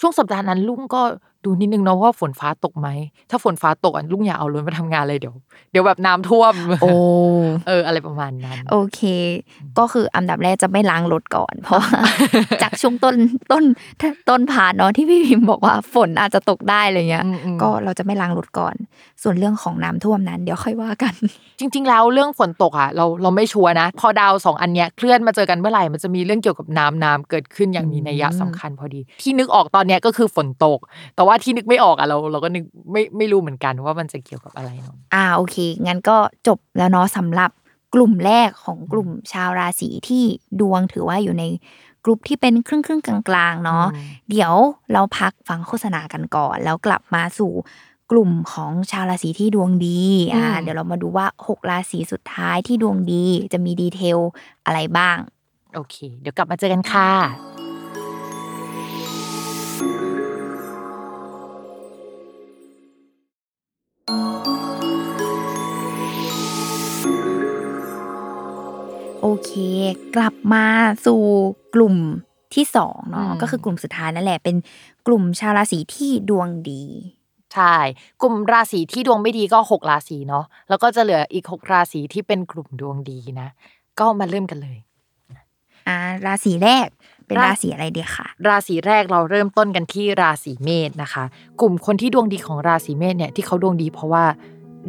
[0.00, 1.02] ช่วงสัปดาห์นั้นลุงก็
[1.44, 2.88] ดูนิดนึงเนาะว่าฝนฟ้าตกไหม
[3.30, 5.34] ถ้าฝนฟ้าตกอะลุงอย่าเอารถมาทำงานเลยเดี๋ยว
[5.70, 6.90] เดี๋ยวแบบน้ำท่วม โอ้
[7.68, 9.00] เออ อะไรประมาณนั้น โอเค
[9.78, 11.90] ก็คืออันดับแรกจะไม่ล้างรถก่อน เพราะว่า
[12.62, 13.14] จากช่วงต้น
[13.52, 13.64] ต้น
[14.28, 18.74] ต้นผ่านเนาะที่พี่พิมบอกว่าฝนอาจจะตกได้อะไรเงี้ยอืมอืมก็เราจะไม่ล้างรถก่อน
[19.22, 21.14] ส่วนเรื่องของน้ำท่วมนั้น เดี๋ยวค่อยว่ากัน
[21.60, 30.78] จริง ๆ แล้วเรื่องฝนตกอะเราเราไม่ชัวร์นะ พอดาวสองอันเนี้ยเคลื่อนมาเจอกันเมื่อไหร่มันจะมีเรื่องเกี่ยวกับน้ำน้ำเกิดขึ้นอย่างมีนัยยะสำคัญพอดี ที่นึกออกตอนเนี้ยก็คือฝนตก
[31.14, 36.16] แต่ว่าที่นึกไม่ออกอะเราเราก็นึกไม่ไม่รู้เหมือนกันว่ามันจะเกี่ยวกับอะไรเนาะอ่าโอเค งั้นก็
[36.46, 37.50] จบแล้วเนาะสำหรับ
[37.94, 40.24] กลุ่มแรกของกลุ่มชาวราศีที่
[40.60, 41.44] ดวงถือว่าอยู่ใน
[42.04, 44.54] กลุ่มที่เป็นครึ่งครึ่งๆกลางๆเนาะอืมเดี๋ยว
[44.92, 47.52] เราพักฟังโฆษณากันก่อน แล้วกลับมาสู่
[48.10, 50.00] กลุ่มของชาวราศีที่ดวงดี
[50.34, 54.18] อ่าอืมเดี๋ยวเรามาดูว่า 6 ราศีสุดท้ายที่ดวงดีจะมีดีเทล
[54.66, 55.16] อะไรบ้าง
[55.74, 57.10] โอเค เดี๋ยวกลับมาเจอกันค่ะ
[69.22, 69.50] โอเค
[70.16, 70.66] กลับมา
[71.06, 71.22] สู่
[71.74, 71.96] กลุ่ม
[72.54, 74.56] ที่สองเนาะอืมก็คือกลุ่มสุดท้ายนั่นแหละ เป็น
[75.06, 76.82] กลุ่มชาวราศีที่ดวงดี
[77.54, 77.74] ใช่
[78.22, 83.48] กลุ่มราศีที่ดวงไม่ดีก็หกราศีเนาะแล้วก็จะเหลืออีกหกราศีที่เป็นกลุ่มดวงดีนะ
[83.98, 84.78] ก็มาเริ่มกันเลย
[85.88, 85.96] อ่า
[86.26, 86.88] ราศีแรก
[87.30, 91.24] เป็นราราศีอะไรดีคะราศีแรกเราเริ่มต้นกันที่ราศีเมษนะคะ
[91.60, 94.24] กลุ่มคนที่ดวงดีของราศีเมษเนี่ยที่เขาดวงดีเพราะว่า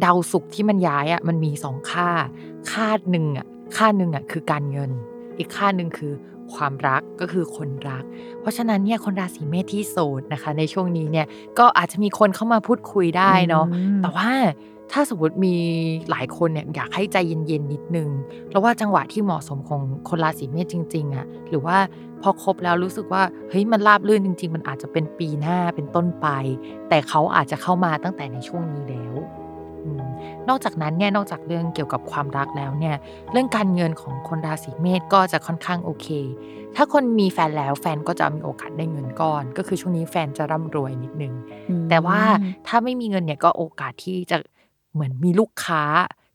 [0.04, 2.08] ดาวศุกร์ที่มันย้ายอะมันมีสองค่า
[2.70, 4.90] ค่าหนึ่งอะค่าหนึ่งอะคือการเงิน
[5.38, 6.12] อีกค่าหนึ่งคือ
[6.54, 8.04] ความรักก็คือคนรัก
[8.40, 11.26] เพราะฉะนั้นเนี่ยคนราศีเมษที่โสดนะคะ ในช่วงนี้เนี่ย
[11.58, 14.30] ก็อาจจะมีคนเข้ามาพูดคุยได้เนาะอืมแต่ว่า
[14.92, 15.54] ถ้าสมมติมี
[16.10, 18.08] หลายคนเนี่ยอยากให้ใจเย็นๆนิดนึง
[18.50, 21.78] แล้วว่าจังหวะที่เหมาะสมของคนราศีเมษจริงๆอะหรือว่า
[22.22, 26.28] พอคบแล้วรู้สึกว่าเฮ้ยมันราบรื่นจริง ๆ มันอาจจะเป็นปีหน้าเป็นต้นไป
[26.88, 29.14] แต่เขาอาจจะเข้ามาตั้งแต่ในช่วงนี้แล้ว
[29.84, 30.06] อืม
[30.48, 32.96] นอกจากนั้นเนี่ยนอกจากเรื่องเกี่ยวกับความรักแล้วเนี่ย
[33.32, 36.08] เรื่องการเงินของคนราศีเมษก็จะค่อนข้างโอเค
[36.76, 41.34] ถ้าคนมีแฟนแล้วแฟนก็จะมีโอกาสได้เงินก้อน ก็คือช่วงนี้แฟนจะร่ำรวยนิดนึง
[41.88, 42.20] แต่ว่า
[42.66, 44.36] ถ้าไม่มีเงินเนี่ยก็โอกาสที่จะ
[44.92, 45.82] เหมือนมีลูกค้า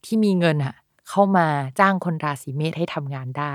[0.06, 0.76] ที่มีเงินอะ
[1.10, 1.48] เข้ามา
[1.80, 3.54] จ้างคนราศีเมษให้ทำงานได้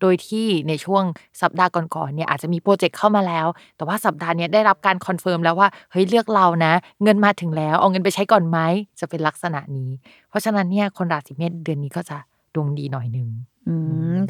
[0.00, 1.04] โดยที่ในช่วง
[1.42, 3.46] สัปดาห์ก่อนๆเนี่ยอาจจะมี project เข้ามาแล้ว
[3.76, 6.72] แต่ว่าสัปดาห์นี้ได้รับการ confirm แล้วว่าเฮ้ยเลือกเรานะ
[7.02, 8.58] เงินมาถึงแล้ว เอาเงินไปใช้ก่อนไหม
[9.00, 9.90] จะเป็นลักษณะนี้
[10.28, 12.16] เพราะฉะนั้นเนี่ยคนราศีเมษเดือนนี้ก็จะ
[12.54, 13.28] ดวงดีหน่อยนึง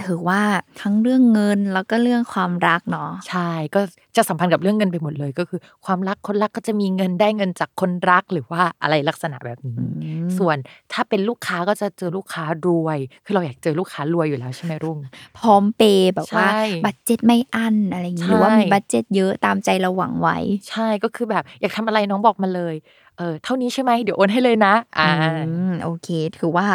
[0.04, 0.40] ถือว่า
[0.80, 3.80] ทั้งเรื่องเงินแล้วก็เรื่องความรักเนาะใช่ก็
[4.16, 9.84] จะสัมพันธ์กับเรื่องเงินไปหมดเลยก็คือ ความรักคนรักก็จะมีเงินได้เงินจากคนรักหรือว่าอะไรลักษณะแบบนี้อื
[10.26, 10.56] มส่วน
[10.92, 14.98] ถ้าเป็นลูกค้าก็จะเจอลูกค้ารวย คือเราอยากเจอลูกค้ารวยอยู่แล้วใช่ไหมรุ่ง
[15.38, 20.38] พร้อมเปย์แบบว่าใช่ budget ไม่อั้นอะไรอย่างนี้ใช่หรือว่ามี budget เยอะตามใจเราหวังไว้
[20.70, 22.74] ใช่ก็คือแบบอยากทำอะไรน้องบอกมาเลย
[23.18, 25.10] เออเท่านี้ใช่ไหมเดี๋ยวโอนให้เลยนะ อ่า
[25.48, 26.66] อืมโอเค ถือว่า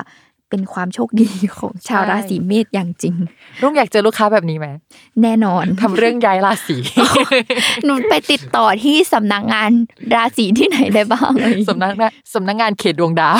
[0.54, 3.16] เป็นความโชคดีของชาวใช่ราศีเมษอย่างจริง
[3.62, 4.68] รุ่งอยากเจอลูกค้าแบบนี้ไหม
[5.22, 6.78] แน่นอนทำเรื่องย้ายราศี
[7.86, 9.72] หนูไปติดต่อที่สำนักงาน
[10.16, 13.38] ราศีที่ไหนได้บ้างอะไรอย่างงี้สำนักงานสำนักงานเขตดวงดาว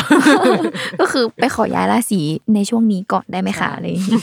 [1.00, 2.22] ก็คือไปขอย้ายราศี
[2.54, 4.22] ในช่วงนี้ก่อนได้ไหมคะอะไรอย่างงี้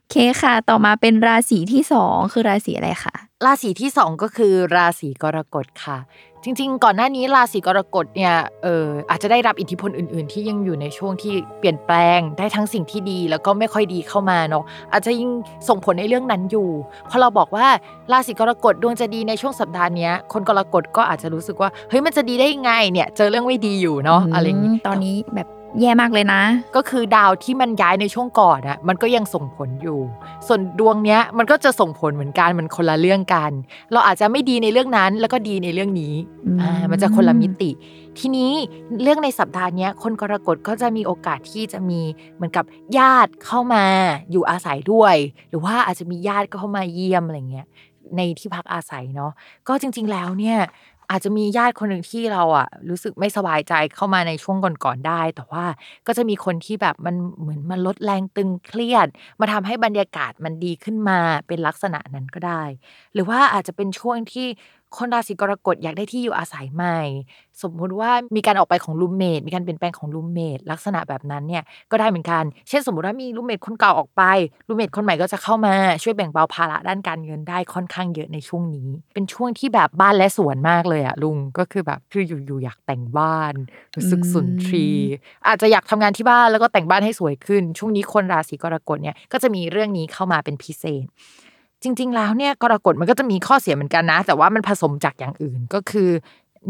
[0.00, 5.98] โอเคค่ะ ต่อมาเป็นราศีที่สองคือราศีอะไรคะราศีที่สองก็คือราศีกรกฎค่ะ
[6.44, 15.30] จริง ๆ ก่อนหน้านี้ราศีกรกฎเนี่ยเอออาจจะได้รับอิทธิพลอื่น ๆ ที่ยังอยู่ในช่วงที่เปลี่ยนแปลงได้ทั้งสิ่งที่ดีแล้วก็ไม่ค่อยดีเข้ามาเนาะอาจจะยิ่ง
[15.68, 16.68] ส่งผลในเรื่องนั้นอยู่
[17.10, 17.66] พอเราบอกว่า
[18.12, 25.48] ราศีกรกฎดวงจะดีในช่วงสัปดาห์เนี้ยคนกรกฎก็อาจจะรู้สึกว่าเฮ้ยมันจะดีได้ยังไงเนี่ยเจอเรื่องไม่ดีอยู่เนาะอะไรอย่างนี้งี้ตอนนี้แบบ
[25.80, 26.42] แย่มากเลยนะ
[26.76, 30.00] ก็คือดาวที่มันย้ายในช่วงก่อนอะมันก็ยังส่งผลอยู่
[30.46, 33.50] ส่วนดวงเนี้ยมันก็จะส่งผลเหมือนกันมันคนละเรื่องกัน
[33.92, 36.14] เราอาจจะไม่ดีในเรื่องนั้นแล้วก็ดีในเรื่องนี้
[36.46, 37.70] อืมอ่ามันจะคนละมิติ
[38.18, 38.52] ทีนี้
[39.02, 42.00] เรื่องในสัปดาห์เนี้ยคนกรกฎก็จะมีโอกาสที่จะมี
[42.36, 42.64] เหมือนกับ
[42.98, 43.84] ญาติเข้ามา
[44.30, 45.16] อยู่อาศัยด้วย
[45.48, 47.68] หรือว่าอาจจะมีญาติก็เข้ามาเยี่ยมอะไรเงี้ย
[48.16, 49.32] ในที่พักอาศัยเนาะ
[49.68, 50.58] ก็จริง ๆแล้วเนี่ย
[51.10, 55.64] อาจจะมีญาติคนหนึ่งที่เราอะ รู้สึกไม่สบายใจเข้ามาในช่วงก่อนๆได้ แต่ว่า
[56.06, 59.08] ก็จะมีคนที่แบบมันเหมือนมันลดแรงตึงเครียด
[59.40, 62.62] มาทำให้บรรยากาศมันดีขึ้นมาเป็นลักษณะนั้นก็ได้
[63.14, 64.46] หรือว่าอาจจะเป็นช่วงที่
[64.98, 67.00] คนราศีกรกฎอยากได้ที่อยู่อาศัยใหม่
[67.62, 74.22] สมมุติว่ามีการออกไปของ roommate มีการเปลี่ยนแปลงของ roommate ลักษณะแบบนั้นเนี่ยก็ได้เหมือนกัน เช่นสมมติว่ามี roommate คนเก่าออกไป
[74.68, 83.54] roommate คนใหม่ก็จะเข้ามาช่วยแบ่งเบาภาระด้านการเงินได้ค่อนข้างเยอะในช่วงนี้ เป็นช่วงที่แบบบ้านและสวนมากเลยอะลุงก็คือแบบคืออยู่ๆอยากแต่งบ้าน
[83.96, 85.12] รู้สึกสุนทรีย์
[85.46, 91.04] อาจจะอยากทำงานที่บ้านแล้วก็แต่งบ้านให้สวยขึ้น ช่วงนี้คนราศีกรกฎเนี่ยก็จะมีเรื่องนี้เข้ามาเป็นพิเศษ
[91.84, 96.10] จริง ๆ แล้วเนี่ยกรกฎมันก็จะมีข้อเสียเหมือนกันนะ แต่ว่ามันผสมจากอย่างอื่นก็คือ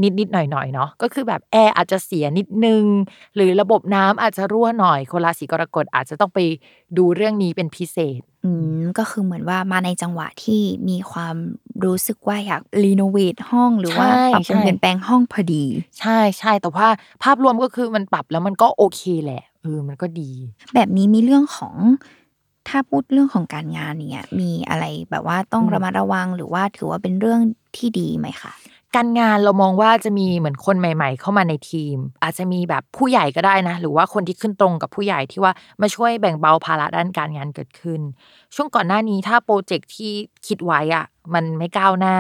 [0.02, 2.84] นิดนิดๆหน่อยหน่อยๆเนาะก็คือแบบแอร์อาจจะเสียนิดนึง
[3.34, 6.38] หรือระบบน้ำอาจจะรั่วหน่อยคนราศีกรกฎอาจจะต้องไป
[6.98, 8.50] ดูเรื่องนี้เป็นพิเศษ อื
[8.80, 11.36] มก็คือเหมือนว่ามาในจังหวะที่มีความ
[11.84, 15.64] รู้สึกว่าอยากรีโนเวทห้องหรือว่าใช่ปรับปรุงใช่เปลี่ยนแปลงห้องพอดี
[16.00, 16.86] ใช่ใช่แต่ว่า
[17.22, 20.30] ภาพรวมก็คือมันปรับแล้วมันก็โอเคแหละเออมันก็ดี
[20.74, 21.74] แบบนี้มีเรื่องของ
[22.68, 27.40] ถ้าพูดเรื่องของการงานเนี่ยมีอะไรแบบว่าต้องอืมระมัดระวังหรือว่าถือว่าเป็นเรื่อง
[27.76, 28.52] ที่ดีไหมคะ
[28.96, 38.00] การงานเรามองว่าจะมีเหมือนคนใหม่ ๆ เข้ามาในทีม อาจจะมีแบบผู้ใหญ่ก็ได้นะ หรือว่าคนที่ขึ้นตรงกับผู้ใหญ่ที่ว่ามาช่วยแบ่งเบาภาระด้านการงานเกิดขึ้น
[38.54, 40.12] ช่วงก่อนหน้านี้ถ้า project ที่
[40.46, 42.16] คิดไว้อะมันไม่ก้าวหน้า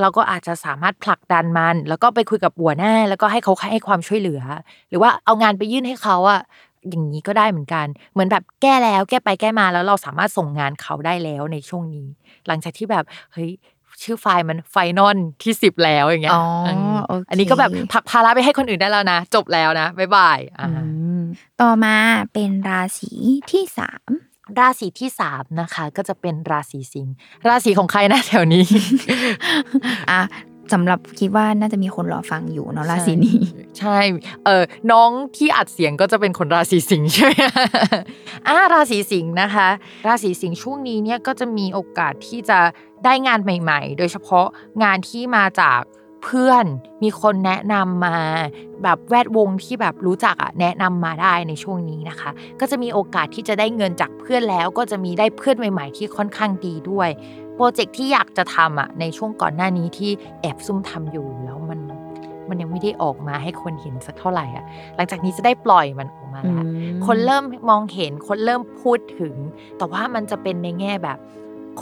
[0.00, 4.42] เราก็อาจจะสามารถผลักดันมัน แล้วก็ไปคุยกับหัวหน้า แล้วก็ให้เขาให้ความช่วยเหลือ
[4.88, 6.40] หรือว่าเอางานไปยื่นให้เขาอะ
[6.90, 12.08] อย่างนี้ก็ได้เหมือนกัน เหมือนแบบแก้แล้วแก้ไปแก้มาแล้วเราสามารถส่งงานเขาได้แล้วในช่วงนี้
[12.46, 13.50] หลังจากที่แบบเฮ้ย
[14.02, 16.44] ชื่อไฟล์มัน final ที่สิบแล้วอย่างเงี้ยอ๋อ
[16.96, 20.86] มโอเคอันนี้ก็แบบผลักภาระไปให้คนอื่นได้แล้วนะ จบแล้วนะบ๊ายบายอ่าอื
[21.20, 21.22] ม
[21.60, 21.96] ต่อมา
[22.32, 23.10] เป็นราศี
[23.50, 24.10] ที่สาม
[24.58, 27.14] ราศีที่สามนะคะ ก็จะเป็นราศีสิงห์
[27.48, 28.64] ราศีของใครนะแถวนี้
[30.10, 30.20] อะ
[30.72, 33.38] สำหรับคิดว่าน่าจะมีคนรอฟังอยู่เนาะราศีนี้
[33.78, 33.98] ใช่
[34.44, 37.32] เออน้องที่อัดเสียงก็จะเป็นคนราศีสิงห์ใช่ไหม
[38.46, 39.68] อ่าราศีสิงห์นะคะ
[40.06, 42.58] ราศีสิงห์ช่วงนี้เนี่ยก็จะมีโอกาสที่จะ
[43.04, 44.46] ได้งานใหม่ ๆ โดยเฉพาะ
[44.82, 45.80] งานที่มาจาก
[46.24, 46.66] เพื่อน
[47.02, 48.16] มีคนแนะนำมา
[48.82, 57.08] แบบแวดวงที่แบบรู้จักอะแนะนำมาได้ในช่วงนี้นะคะ ก็จะมีโอกาสที่จะได้เงินจากเพื่อนแล้ว ก็จะมีได้เพื่อนใหม่ ๆ ที่ค่อนข้างดีด้วย
[57.56, 61.80] โปรเจกต์ที่อยากจะทำอะในช่วงก่อนหน้านี้ที่แอบซุ่มทำอยู่แล้วมัน
[62.48, 64.64] มันยังไม่ได้ออกมาให้คนเห็นสักเท่าไหร่อะ
[64.96, 66.64] หลังจากนี้จะได้ปล่อยมันออกมาแล้ว
[67.06, 69.34] คนเริ่มมองเห็น คนเริ่มพูดถึง
[69.78, 71.18] แต่ว่ามันจะเป็นในแง่แบบ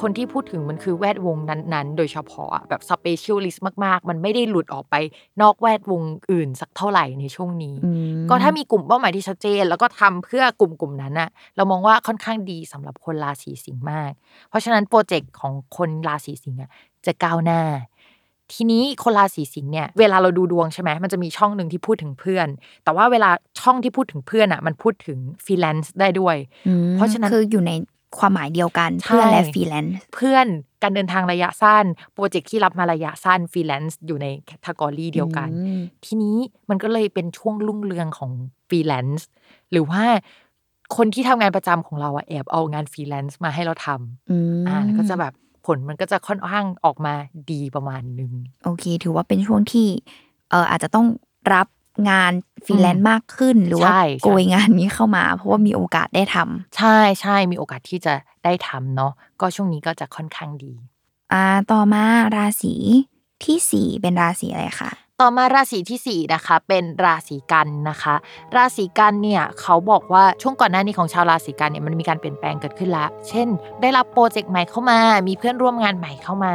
[0.01, 4.95] คนที่พูดถึงมันคือแวดวงนั้นๆ โดยเฉพาะอะแบบ specialist มากๆ มันไม่ได้หลุดออกไป
[5.43, 7.91] นอกแวดวงอื่นสักเท่าไหร่ในช่วงนี้อื
[8.23, 14.13] มก็ถ้ามีกลุ่มเป้าหมายที่ชัดเจน แล้วก็ทำเพื่อกลุ่มกลุ่มๆนั้นน่ะเรามองว่าค่อนข้างดีสำหรับคนราศีสิงห์มาก
[14.49, 16.71] เพราะฉะนั้น project ของคนราศีสิงห์อะ
[17.07, 17.63] จะก้าวหน้า
[18.53, 22.49] ทีนี้คนราศีสิงห์เนี่ยเวลาเราดูดวงใช่ไหมมันจะมีช่องหนึ่งที่พูดถึงเพื่อน
[22.85, 23.31] แต่ว่าเวลา
[23.61, 26.37] ช่องที่พูดถึงเพื่อนอะ มันพูดถึงฟรีแลนซ์ได้ด้วย
[26.69, 27.73] อืมเพราะฉะนั้นคืออยู่ใน
[28.18, 30.46] ความหมายเดียวกันใช่เพื่อนและฟรีแลนซ์เพื่อน
[30.83, 36.37] การเดินทางระยะสั้น project ที่รับมาระยะสั้นฟรีแลนซ์อยู่ใน category เดียวกันอืมทีนี้
[36.68, 38.31] มันก็เลยเป็นช่วงรุ่งเรืองของ
[38.68, 39.27] ฟรีแลนซ์
[39.70, 40.05] หรือว่า
[40.96, 45.33] คนที่ทำงานประจำของเราอะแอบเอางานฟรีแลนซ์มาให้เราทำอืมอ่าแล้วก็จะแบบ
[45.66, 47.14] ผลมันก็จะค่อนข้างออกมา
[47.50, 48.33] ดีประมาณหนึง
[48.64, 49.87] โอเค ถือว่าเป็นช่วงที่
[50.50, 51.07] เอออาจจะต้อง
[51.55, 51.66] รับ
[52.09, 52.33] งาน
[52.65, 60.73] ฟรีแลนซ์มากขึ้น หรือว่าใช่ใช่โกยงานนี้เข้ามา เพราะว่ามีโอกาสได้ทำใช่ใช่มีโอกาสที่จะได้ทำเนาะก็ช่วงนี้ก็จะค่อนข้างดี
[61.33, 62.05] อ่าต่อมา
[62.37, 62.75] ราศี
[63.45, 68.15] ที่สี่เป็นราศีอะไรคะต่อมาราศีที่สี่นะคะเป็นราศีกันย์นะคะ
[68.57, 73.49] ราศีกันย์เนี่ยเขาบอกว่าช่วงก่อนหน้านี้ของชาวราศีกันย์เนี่ยมันมีการเปลี่ยนแปลงเกิดขึ้นแล้วเช่น
[73.81, 76.55] ได้รับ project ใหม่เข้ามา มีเพื่อนร่วมงานใหม่เข้ามา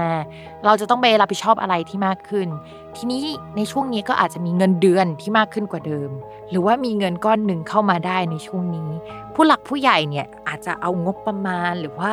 [0.65, 2.47] เราจะต้องไปรับผิดชอบอะไรที่มากขึ้น
[2.97, 3.19] ทีนี้
[3.58, 6.10] ในช่วงนี้ก็อาจจะมีเงินเดือนที่มากขึ้นกว่าเดิม
[6.49, 8.89] หรือว่ามีเงินก้อนหนึ่งเข้ามาได้ในช่วงนี้
[9.34, 12.12] ผู้หลักผู้ใหญ่เนี่ยอาจจะเอางบประมาณหรือว่า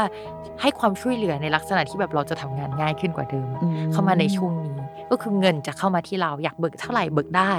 [0.61, 4.79] ให้ความช่วยเหลือในลักษณะที่แบบเราจะทำงานง่ายขึ้นกว่าเดิมอืมเข้ามาในช่วงนี้
[5.11, 7.55] ก็คือเงินจะเข้ามาที่เราอยากเบิกเท่าไหร่เบิกได้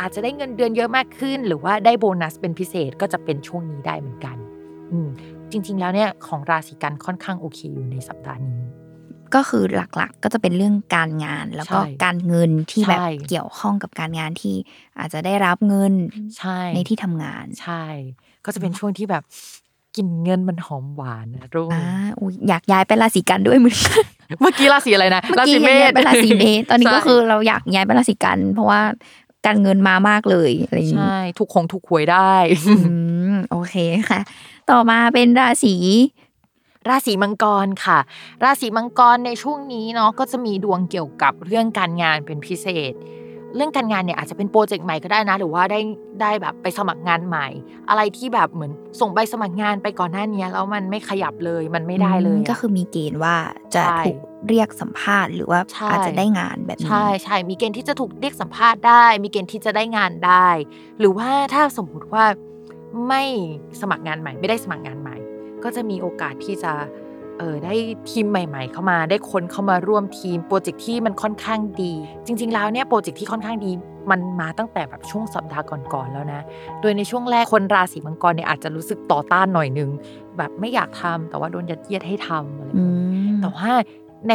[0.00, 4.36] อาจจะได้เงินเดือนเยอะมากขึ้น หรือว่าได้โบนัสเป็นพิเศษก็จะเป็นช่วงนี้ได้เหมือนกัน
[4.92, 5.08] อืม
[5.50, 8.62] จริง ๆ แล้วเนี่ยของราศีกันค่อนข้างโอเคอยู่ในสัปดาห์นี้
[9.34, 9.64] ก็คือ
[9.96, 14.56] หลักๆ ก็จะเป็นเรื่องการงาน แล้วก็ใช่การเงินที่แบบใช่เกี่ยวข้องกับการงานที่
[14.98, 15.92] อาจจะได้รับเงิน
[16.38, 17.84] ใช่ในที่ทำงานใช่
[18.44, 19.22] ก็จะเป็นช่วงที่แบบ
[19.96, 21.84] กลินเงินมันหอมหวานนะรุ่งอ่า
[22.20, 24.04] อุ๊ยอยากย้ายไปราศีกันด้วยเหมือนกัน
[24.40, 28.80] เมื่อกี้ราศีอะไรนะเมื่อกี้ยังย้ายไปราศีเมษตอนนี้ก็ใช่คือเราอยากย้ายไปราศีกัน เพราะว่า
[29.46, 32.34] การเงินมามากเลยอะไรอย่างนี้ใช่ถูกคงถูกหวยได้
[32.68, 32.74] อื
[33.32, 33.74] มโอเค
[34.10, 34.20] ค่ะ
[34.70, 35.74] ต่อมาเป็นราศี
[36.88, 37.98] ราศีมังกรค่ะ
[38.44, 42.94] ราศีมังกรในช่วงนี้เนาะก็จะมีดวงเกี่ยวกับเรื่องการงานเป็นพิเศษ
[43.56, 45.80] เรื่องการงานเนี่ยอาจจะเป็นโปรเจกต์ใหม่ก็ได้นะ หรือว่าได้
[46.20, 47.46] ได้แบบไปสมัครงานใหม่
[47.88, 53.36] อะไรที่แบบเหมือนส่งใบสมัครงานไปก่อนหน้านี้แล้วมันไม่ขยับเลยมันไม่ได้เลยะก็คือมีเกณฑ์ว่า
[53.74, 54.18] จะใช่ถูก
[54.48, 60.48] เรียกสัมภาษณ์หรือว่าใช่อาจจะได้งานแบบนี้ใช่ใช่มีเกณฑ์ที่จะถูกเรียกสัมภาษณ์ได้ มีเกณฑ์ที่จะได้งานได้
[60.98, 62.24] หรือว่าถ้าสมมุติว่า
[63.08, 63.22] ไม่
[63.80, 65.13] สมัครงานใหม่ ไม่ได้สมัครงานใหม่
[65.64, 66.72] ก็จะมีโอกาสที่จะ
[67.38, 67.74] เออได้
[68.10, 71.92] ทีมใหม่ ๆ เข้ามาได้คนเข้ามาร่วมทีมโปรเจกต์ที่มันค่อนข้างดี
[72.26, 73.70] จริง ๆ แล้วเนี่ยโปรเจกต์ที่ค่อนข้างดี
[74.10, 76.42] มันมาตั้งแต่แบบช่วงสัปดาห์ก่อนๆแล้วนะ
[76.80, 79.90] โดยในช่วงแรกคนราศีมังกรเนี่ยอาจจะรู้สึกต่อต้านหน่อยนึง
[80.36, 83.70] แบบไม่อยากทำแต่ว่าโดนยัดเยียดให้ทำอะไรแบบอืนี้มแต่ว่า
[84.28, 84.34] ใน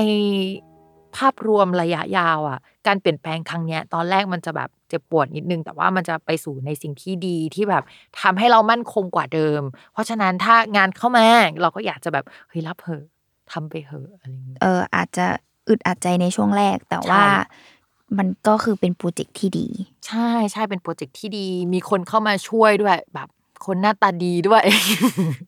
[1.18, 7.84] ภาพรวมระยะยาวอะ การเปลี่ยนแปลงครั้งเนี้ย ตอนแรกมันจะแบบเจ็บปวดนิดนึง แต่ว่ามันจะไปสู่ในสิ่งที่ดีที่แบบ
[8.22, 9.62] ทำให้เรามั่นคงกว่าเดิม
[9.94, 11.28] เพราะฉะนั้นถ้างานเข้ามา
[11.62, 13.04] เราก็อยากจะแบบเฮ้ยรับเหอะ
[13.52, 15.26] ทำไปเหอะอะไรอย่างเงี้ยเอออาจจะ
[15.68, 17.76] อึดอัดใจในช่วงแรก แต่ว่าใช่
[18.18, 19.68] มันก็คือเป็นโปรเจกต์ที่ดี
[20.08, 23.28] ใช่ใช่เป็นโปรเจกต์ที่ดี มีคนเข้ามาช่วยด้วยแบบ
[23.66, 24.64] คนหน้าตาดีด้วย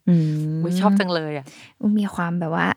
[0.10, 0.15] อื
[0.52, 1.45] มอุ๊ยชอบจังเลยอะ
[2.00, 2.67] มีความแบบว่า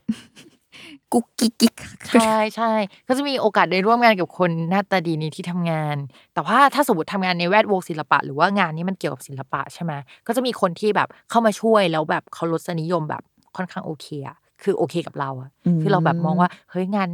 [1.12, 1.74] กุ๊กกิ๊กกิ๊ก
[2.14, 2.72] ใช่ใช่
[3.08, 5.96] ก็จะมีโอกาสได้ร่วมงานกับคนหน้าตาดีในที่ทำงาน
[6.34, 9.92] แต่ว่าถ้าสมมติทำงานในแวดวงศิลปะ หรือว่างานนี้มันเกี่ยวกับศิลปะใช่ไหม
[10.26, 13.22] ก็จะมีคนที่แบบเข้ามาช่วยแล้วแบบเขาลดนิยมแบบ
[13.56, 17.10] ค่อนข้างโอเคอะคือโอเคกับเราอะคือเราแบบมองว่าเฮ้ยงาน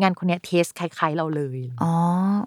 [0.00, 1.92] งานคนเนี้ยเทสคล้ายๆเราเลย อ๋อ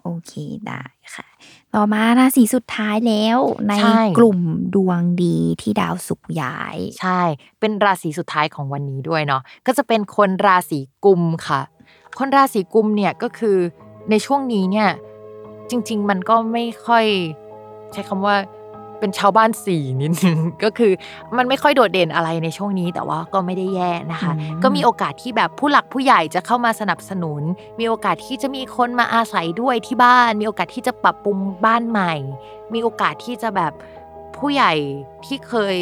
[0.02, 0.32] โอเค
[0.66, 0.82] ได้
[1.14, 1.26] ค่ะ
[1.74, 4.40] ต่อมาราศีสุดท้ายแล้วในใช่ กลุ่ม
[4.74, 7.20] ดวงดีที่ดาวสุกร์ย้าย ใช่
[7.60, 11.60] เป็นราศีสุดท้ายของวันนี้ด้วยเนาะ ก็จะเป็นคนราศีกุมค่ะ
[12.18, 13.56] คนราศีกุมเนี่ยก็คือ
[14.10, 14.88] ในช่วงนี้เนี่ย
[15.70, 17.06] จริง ๆ มันก็ไม่ค่อย
[17.92, 18.36] ใช้คำว่า
[19.00, 20.92] เป็นชาวบ้านสี่นิดนึงก็คือ
[21.36, 27.42] มันไม่ค่อยโดดเด่นอะไรในช่วงนี้ แต่ว่าก็ไม่ได้แย่นะคะอืมก็มีโอกาสที่แบบผู้หลักผู้ใหญ่จะเข้ามาสนับสนุน
[27.78, 32.14] มีโอกาสที่จะมีคนมาอาศัยด้วยที่บ้าน มีโอกาสที่จะปรับปรุงบ้านใหม่
[32.74, 33.72] มีโอกาสที่จะแบบ
[34.36, 34.72] ผู้ใหญ่
[35.26, 35.78] ที่เคย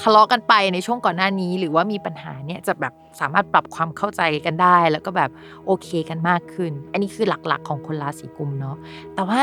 [0.00, 5.30] ทะเลาะกันไปในช่วงก่อนหน้านี้ หรือว่ามีปัญหาเนี่ยจะแบบสามารถปรับความเข้าใจกันได้ แล้วก็แบบ
[5.66, 8.76] โอเคกันมากขึ้น อันนี้คือหลักๆของคนราศีกุมเนาะ
[9.14, 9.42] แต่ว่า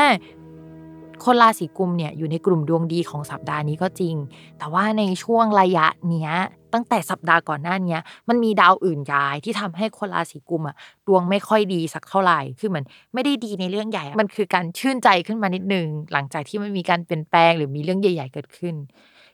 [1.24, 4.14] คนราศีกุมเนี่ยอยู่ในกลุ่มดวงดีของสัปดาห์นี้ก็จริง
[4.58, 6.32] แต่ว่าในช่วงระยะเนี้ย
[6.72, 18.74] ตั้งแต่สัปดาห์ก่อนหน้าเนี้ยมันมีดาวอื่นย้ายที่ทำให้คนราศีกุมอะดวงไม่ค่อยดีสักเท่าไหร่คือเหมือนไม่ได้ดีในเรื่องใหญ่อะมันคือการชื่นใจขึ้นมานิดนึง หลังจากที่มันมีการเปลี่ยนแปลงหรือมีเรื่องใหญ่ ๆ เกิดขึ้น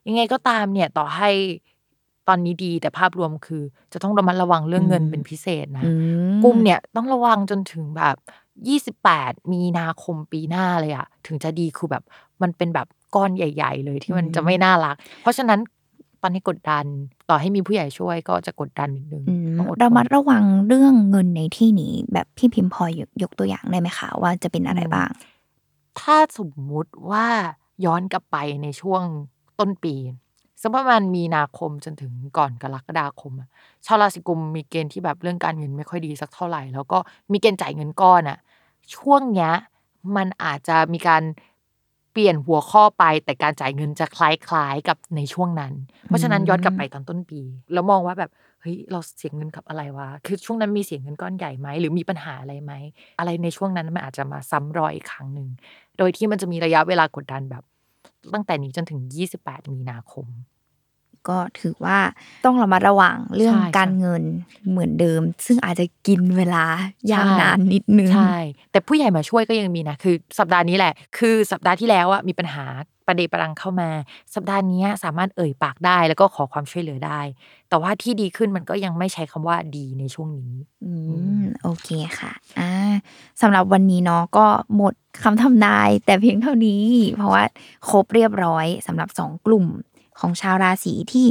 [0.07, 1.31] ยังไงก็ตามเนี่ยต่อให้
[2.29, 5.91] ตอนนี้ดีแต่ภาพรวมคือ จะต้องระมัดระวังเรื่องเงินเป็นพิเศษนะอื
[6.45, 8.17] กุมเนี่ยต้องระวังจนถึงแบบ
[8.67, 12.03] 28 มีนาคมปีหน้าเลยอะถึงจะดีคือแบบ
[12.43, 15.61] มันเป็นแบบก้อนใหญ่ ๆ เลยที่มันจะไม่น่ารัก เพราะฉะนั้น
[16.23, 16.85] ตอนนี้กดดัน
[17.31, 25.11] ต่อให้มีผู้ใหญ่ช่วยก็จะกดดันนิดนึงอืมต้องอดทนเรามาระวังเรื่องเงินในที่นี้ แบบพี่พิมพ์พอยกยกตัวอย่างได้ไหมคะว่าจะเป็นอะไรบ้าง
[26.01, 27.27] ถ้าสมมุติว่า
[27.85, 29.03] ย้อนกลับไปในช่วง
[29.59, 29.95] ต้นปี
[30.63, 33.49] สักประมาณมีนาคมจนถึงก่อนกรกฎาคมอะ
[33.87, 36.99] ชาวราศีกุมมีเกณฑ์ที่แบบเรื่องการเงินไม่ค่อยดีสักเท่าไหร่ แล้วก็
[37.33, 38.39] มีเกณฑ์จ่ายเงินก้อนอะ
[38.97, 39.53] ช่วงเนี้ย
[40.17, 41.23] มันอาจจะมีการ
[42.13, 45.73] เปลี่ยนหัวข้อไป แต่การจ่ายเงินจะคล้ายๆกับในช่วงนั้น
[46.07, 47.41] เพราะฉะนั้นย้อนกลับไปตอนต้นปี
[47.73, 52.73] แล้วมองว่าแบบเฮ้ยเราเสียเงินกับอะไรวะคือช่วงนั้นมีเสียเงินก้อนใหญ่ไหมหรือมีปัญหาอะไรไหม
[53.19, 55.49] อะไรในช่วงนั้นมันอาจจะมาซ้ำรอยอีกครั้งหนึ่ง
[55.99, 57.63] โดยที่มันจะมีระยะเวลากดดันแบบ
[58.35, 59.01] ตั้งแต่นี้จนถึง
[59.37, 60.27] 28 มีนาคม
[61.29, 61.99] ก็ถือว่า
[62.45, 64.23] ต้องระมัดระวังเรื่องใช่การใช่เงิน
[64.71, 66.65] เหมือนเดิม ซึ่งอาจจะกินเวลา
[67.13, 68.37] ยาวใช่นานนิดนึงใช่
[68.73, 72.67] แต่ผู้ใหญ่มาช่วยก็ยังมีนะคือ สัปดาห์นี้แหละ คือสัปดาห์ที่แล้วอะมีปัญหา
[73.07, 73.91] ประเดประดังเข้ามา
[74.35, 77.21] สัปดาห์นี้สามารถเอ่ยปากได้แล้วก็ขอความช่วยเหลือได้
[77.69, 80.55] แต่ว่าที่ดีขึ้นมันก็ยังไม่ใช้คำว่าดีในช่วงนี้
[80.85, 80.93] อื
[81.41, 82.73] มโอเคค่ะอ่า
[83.41, 86.85] สำหรับวันนี้เนาะก็หมดคำทำนายแต่เพียงเท่านี้
[87.17, 87.45] เพราะว่า
[87.89, 89.65] ครบเรียบร้อยสำหรับสองกลุ่ม
[90.21, 91.27] ของชาวราศีที่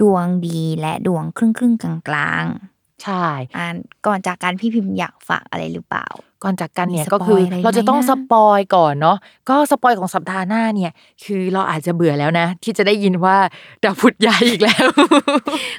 [0.00, 3.24] ดวงดีและดวงครึ่งครึ่งๆกลางกลางๆใช่
[3.56, 6.06] อ่านก่อนจากการพี่พิมพ์อยากฝากอะไรหรือเปล่า
[6.44, 9.16] ก่อนจากกันเนี่ยมีสปอยก็คืออะไรไหมเราจะต้องนะสปอยก่อนเนาะ
[9.48, 10.92] ก็ spoil ของสัปดาห์หน้าเนี่ย
[11.24, 13.36] คือเราอาจจะเบื่อแล้วนะ ที่จะได้ยินว่า
[13.84, 14.86] ดาวพุธย้ายอีกแล้ว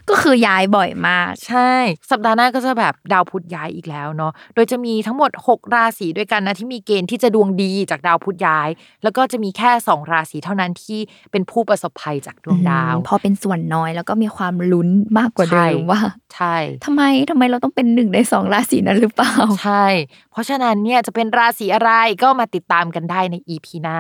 [0.10, 1.72] ก็คือย้ายบ่อยมาก ใช่
[2.12, 8.70] สัปดาห์หน้าก็จะแบบดาวพุธย้ายอีกแล้วเนาะโดยจะมีทั้งหมด 6 ราศีด้วยกันนะที่มีเกณฑ์ที่จะดวงดีจากดาวพุธย้าย
[9.04, 11.00] แล้วก็จะมีแค่ 2 ราศีเท่านั้นที่
[11.32, 16.02] เป็นผู้ประสบภัยจากดวงดาวพอเป็นส่วนน้อยแล้วก็มีความลุ้นมากกว่าเดิมใช่ว่า
[16.36, 19.86] ใช่ทำไมทำไมเราต้องเป็นหนึ่งในสองราศีนั้นหรือเปล่าใช่
[20.32, 21.92] เพราะฉะนั้นเนี่ยจะเป็นราศีอะไร
[22.24, 24.00] ก็มาติดตามกันได้ใน EP หน้า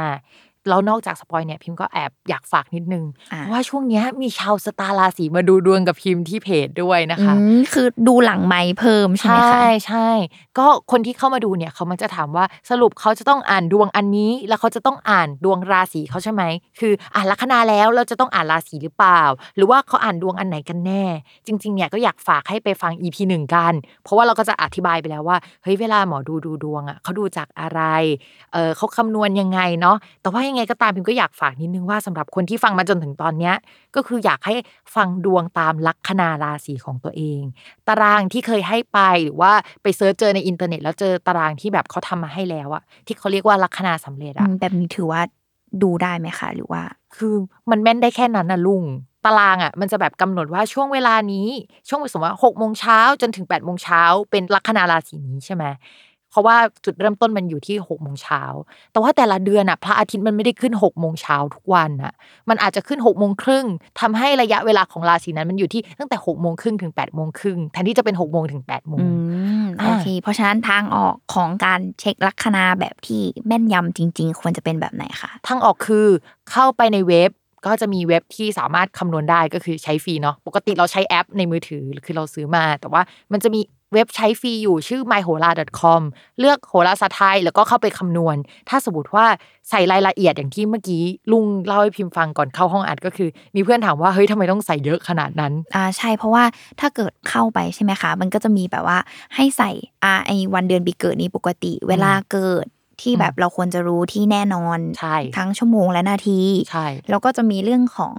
[0.69, 10.09] แล้วนอกจากสปอยเนี่ยพิมพ์ก็แอบอยากฝากนิดนึงอ่าเพราะว่าช่วงเนี้ยมีชาวสตาร์ราศีมาดูดวงกับพิมพ์ที่เพจด้วยนะคะอืมคือดูหลังไม้เพิ่มใช่ไหมใช่คะใช่
[10.57, 16.43] ก็คนที่เข้ามาดูเนี่ยเขามันจะถามว่าสรุปเขาจะต้องอ่านดวงอันนี้ แล้วเขาจะต้องอ่านดวงราศีเขาใช่ไหม
[16.79, 19.21] คืออ่านลัคนาแล้วเราจะต้องอ่านราศีหรือเปล่า
[19.55, 21.03] หรือว่าเขาอ่านดวงอันไหนกันแน่
[21.45, 27.81] จริงๆเนี่ยก็อยากฝากให้ไปฟัง EP หนึ่งกัน เพราะว่าเราก็จะอธิบายไปแล้วว่าเฮ้ยเวลาหมอดูดูดวงอะเขาดูจากอะไร
[28.53, 33.55] เออเขาคำนวณยังไงเนาะแต่ว่ายังไงก็ตามพิมก็อยากฝากนิดนึงว่าสำหรับคนที่ฟังมาจนถึงตอนเนี้ย
[33.95, 34.55] ก็คืออยากให้
[34.95, 37.41] ฟังดวงตามลัคนาราศีของตัวเอง
[37.87, 39.51] ตารางที่เคยให้ไปหรือว่า
[39.81, 45.21] ไป search เจอในอินเทอร์เน็ต แล้วเจอตารางที่แบบเขาทำมาให้แล้วอะที่เขาเรียกว่าลัคนาสำเร็จอือะแบบนี้ถือว่า
[45.83, 46.83] ดูได้ไหมคะ หรือว่า
[47.15, 47.33] คือ
[47.69, 48.83] มันแม่นได้แค่นั้นนะลุง
[49.25, 51.47] ตารางอะมันจะแบบกำหนดว่าช่วงเวลานี้
[51.89, 54.01] ช่วงสมมติว่าหกโมงเช้าจนถึงแปดโมงเช้า
[54.31, 55.63] เป็นลัคนาราศีนี้ใช่ไหม
[56.31, 58.41] เพราะว่าจุดเริ่มต้นมันอยู่ที่หกโมงเช้า
[58.91, 62.13] แต่ว่าแต่ละเดือนอะพระอาทิตย์มันไม่ได้ขึ้นหกโมงเช้าทุกวันอะ
[62.49, 63.65] มันอาจจะขึ้นหกโมงครึ่ง
[63.99, 69.05] ทำให้ระยะเวลาของราศีนั้นมันอยู่ที่ตั้งแต่หกโมงครึ่งถึงแปดโมงครึ่งแทนที่จะเป็นหกโมงถึงแปดโมอืง
[69.63, 76.07] มอ่าโอเค เพราะฉะนั้นทางออกของการเช็คลัคนาแบบที่แม่นยำจริง ๆ ควรจะเป็นแบบไหนคะทางออกคือ
[76.51, 77.31] เข้าไปในเว็บ
[77.65, 83.01] ก็จะมีเว็บที่สามารถคำนวณได้ก็คือใช้ฟรีเนาะปกติเราใช้แอปในมือถือคือเราซื้อมา แต่ว่า
[83.31, 83.61] มันจะมี
[83.93, 86.01] เว็บใช้ฟรีอยู่ชื่อ myhola.com
[86.39, 88.35] เลือกโหราศาสตร์ไทยแล้วก็เข้าไปคำนวณ
[88.69, 89.25] ถ้าสมมติว่า
[89.69, 96.43] ใส่รายละเอียดอย่างที่เมื่อกี้ลุงเล่าให้พิมพ์ฟังก่อนเข้าห้องอัดก็คือ มีเพื่อนถามว่าเฮ้ยทำไมต้องใส่เยอะขนาดนั้นอ่าใช่เพราะว่า
[96.79, 98.97] ถ้าเกิดเข้าไปใช่ไหมคะ มันก็จะมีแบบว่า
[99.35, 99.71] ให้ใส่
[100.03, 102.65] อ่าไอวันเดือนปีเกิดนี้ปกติ เวลาเกิด
[103.01, 108.15] ที่แบบเราควรจะรู้ที่แน่นอนใช่ทั้งชั่วโมงและนาทีใช่แล้วก็จะมีเรื่องของ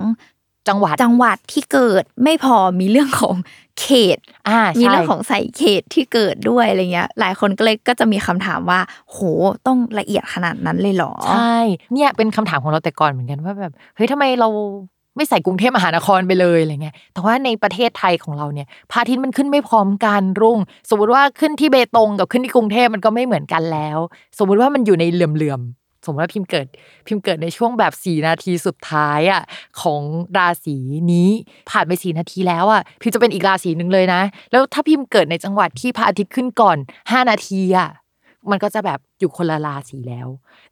[0.69, 3.37] จังหวัดจังหวัดที่เกิดไม่พอมีเรื่องของ
[3.81, 8.81] เขตอ่ามีใช่เรื่องของใส่เขตที่เกิดด้วยอะไรเงี้ย หลายคนก็เลยก็จะมีคำถามว่า
[9.11, 9.19] โห
[9.67, 11.57] ต้องละเอียดขนาดนั้นเลยเหรอใช่
[11.95, 14.49] เนี่ยเป็นคำถามของเราแต่ก่อนเหมือนกันว่าแบบเฮ้ยทำไมเรา
[15.17, 20.59] ไม่ใส่กรุงเทพมหานครไปเลยอะไรเงี้ย แต่ว่าในประเทศไทยของเราเนี่ยพระอาทิตย์มันขึ้นไม่พร้อมกันรุ่ง
[20.91, 23.99] สมมติว่าขึ้นที่เบตงกับขึ้นที่กรุงเทพมันก็ไม่เหมือนกันแล้ว
[24.39, 26.67] สมมุติว่ามันอยู่ในเหลื่อมๆ สมมติว่าพิมพ์เกิด
[27.07, 29.43] พิมพ์เกิดในช่วงแบบสี่นาทีสุดท้ายอะ
[29.83, 30.03] ของ
[30.39, 30.77] ราศี
[31.13, 31.31] นี้
[31.71, 36.77] ผ่านไปสี่นาทีแล้วอะพิมพ์จะเป็นอีกราศีหนึ่งเลยนะ แล้วถ้าพิมพ์เกิดในจังหวัดที่พระอาทิตย์ขึ้นก่อน
[37.11, 37.91] ห้านาทีอะ
[38.51, 40.29] มันก็จะแบบอยู่คนละราศีแล้ว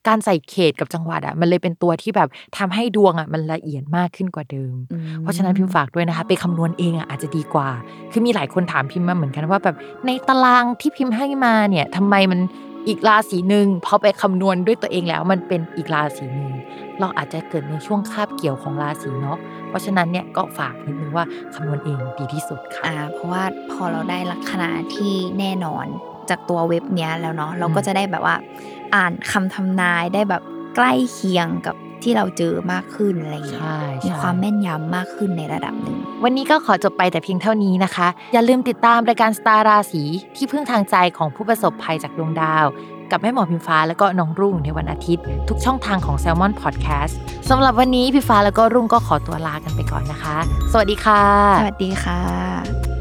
[0.08, 7.68] การใส่เขตกับจังหวัดอะมันเลยเป็นตัวที่แบบทำให้ดวงอะมันละเอียดมากขึ้นกว่าเดิมอืมเพราะฉะนั้นพิมพ์ฝากด้วยนะคะ ไปคำนวณเองอะอาจจะดีกว่า
[8.12, 9.76] คือมีหลายคนถามพิมพ์มาเหมือนกันว่าแบบ
[10.06, 12.40] ในตารางที่พิมพ์ให้มาเนี่ยทำไมมัน
[12.86, 16.52] อีกราศีหนึ่งพอไปคำนวณด้วยตัวเองแล้วมันเป็นอีกราศีหนึ่ง
[17.00, 21.24] เราอาจจะเกิดในช่วงคาบเกี่ยวของราศีเนาะเพราะฉะนั้นเนี่ยก็ฝากนิดนึงว่า
[21.54, 25.86] คำนวณเองดีที่สุดค่ะอ่าเพราะว่าพอเราได้ลักษณะที่แน่นอน
[26.30, 28.36] จากตัวเว็บเนี้ยแล้วเนาะเราก็จะได้แบบว่า
[28.94, 30.42] อ่านคำทำนายได้แบบ
[30.76, 40.02] ใกล้เคียงกับ ที่เราเจอมากขึ้นอะไรอย่างเงี้ยใช่มีใช่ความแม่นยำมากขึ้นในระดับหนึ่ง วันนี้ก็ขอจบไปแต่เพียงเท่านี้นะคะ อย่าลืมติดตามรายการสตาร์ราศี
[40.36, 42.66] ที่พึ่งทางใจของผู้ประสบภัยจากดวงดาว
[43.10, 47.14] กับแม่หมอพิมฟ้าแล้วก็น้องรุ่งในวันอาทิตย์ ทุกช่องทางของ Salmon Podcast
[47.48, 50.36] สำหรับวันนี้พี่ฟ้าแล้วก็รุ่งก็ขอตัวลากันไปก่อนนะคะ
[50.72, 51.22] สวัสดีค่ะ
[51.60, 52.97] สวัสดีค่ะ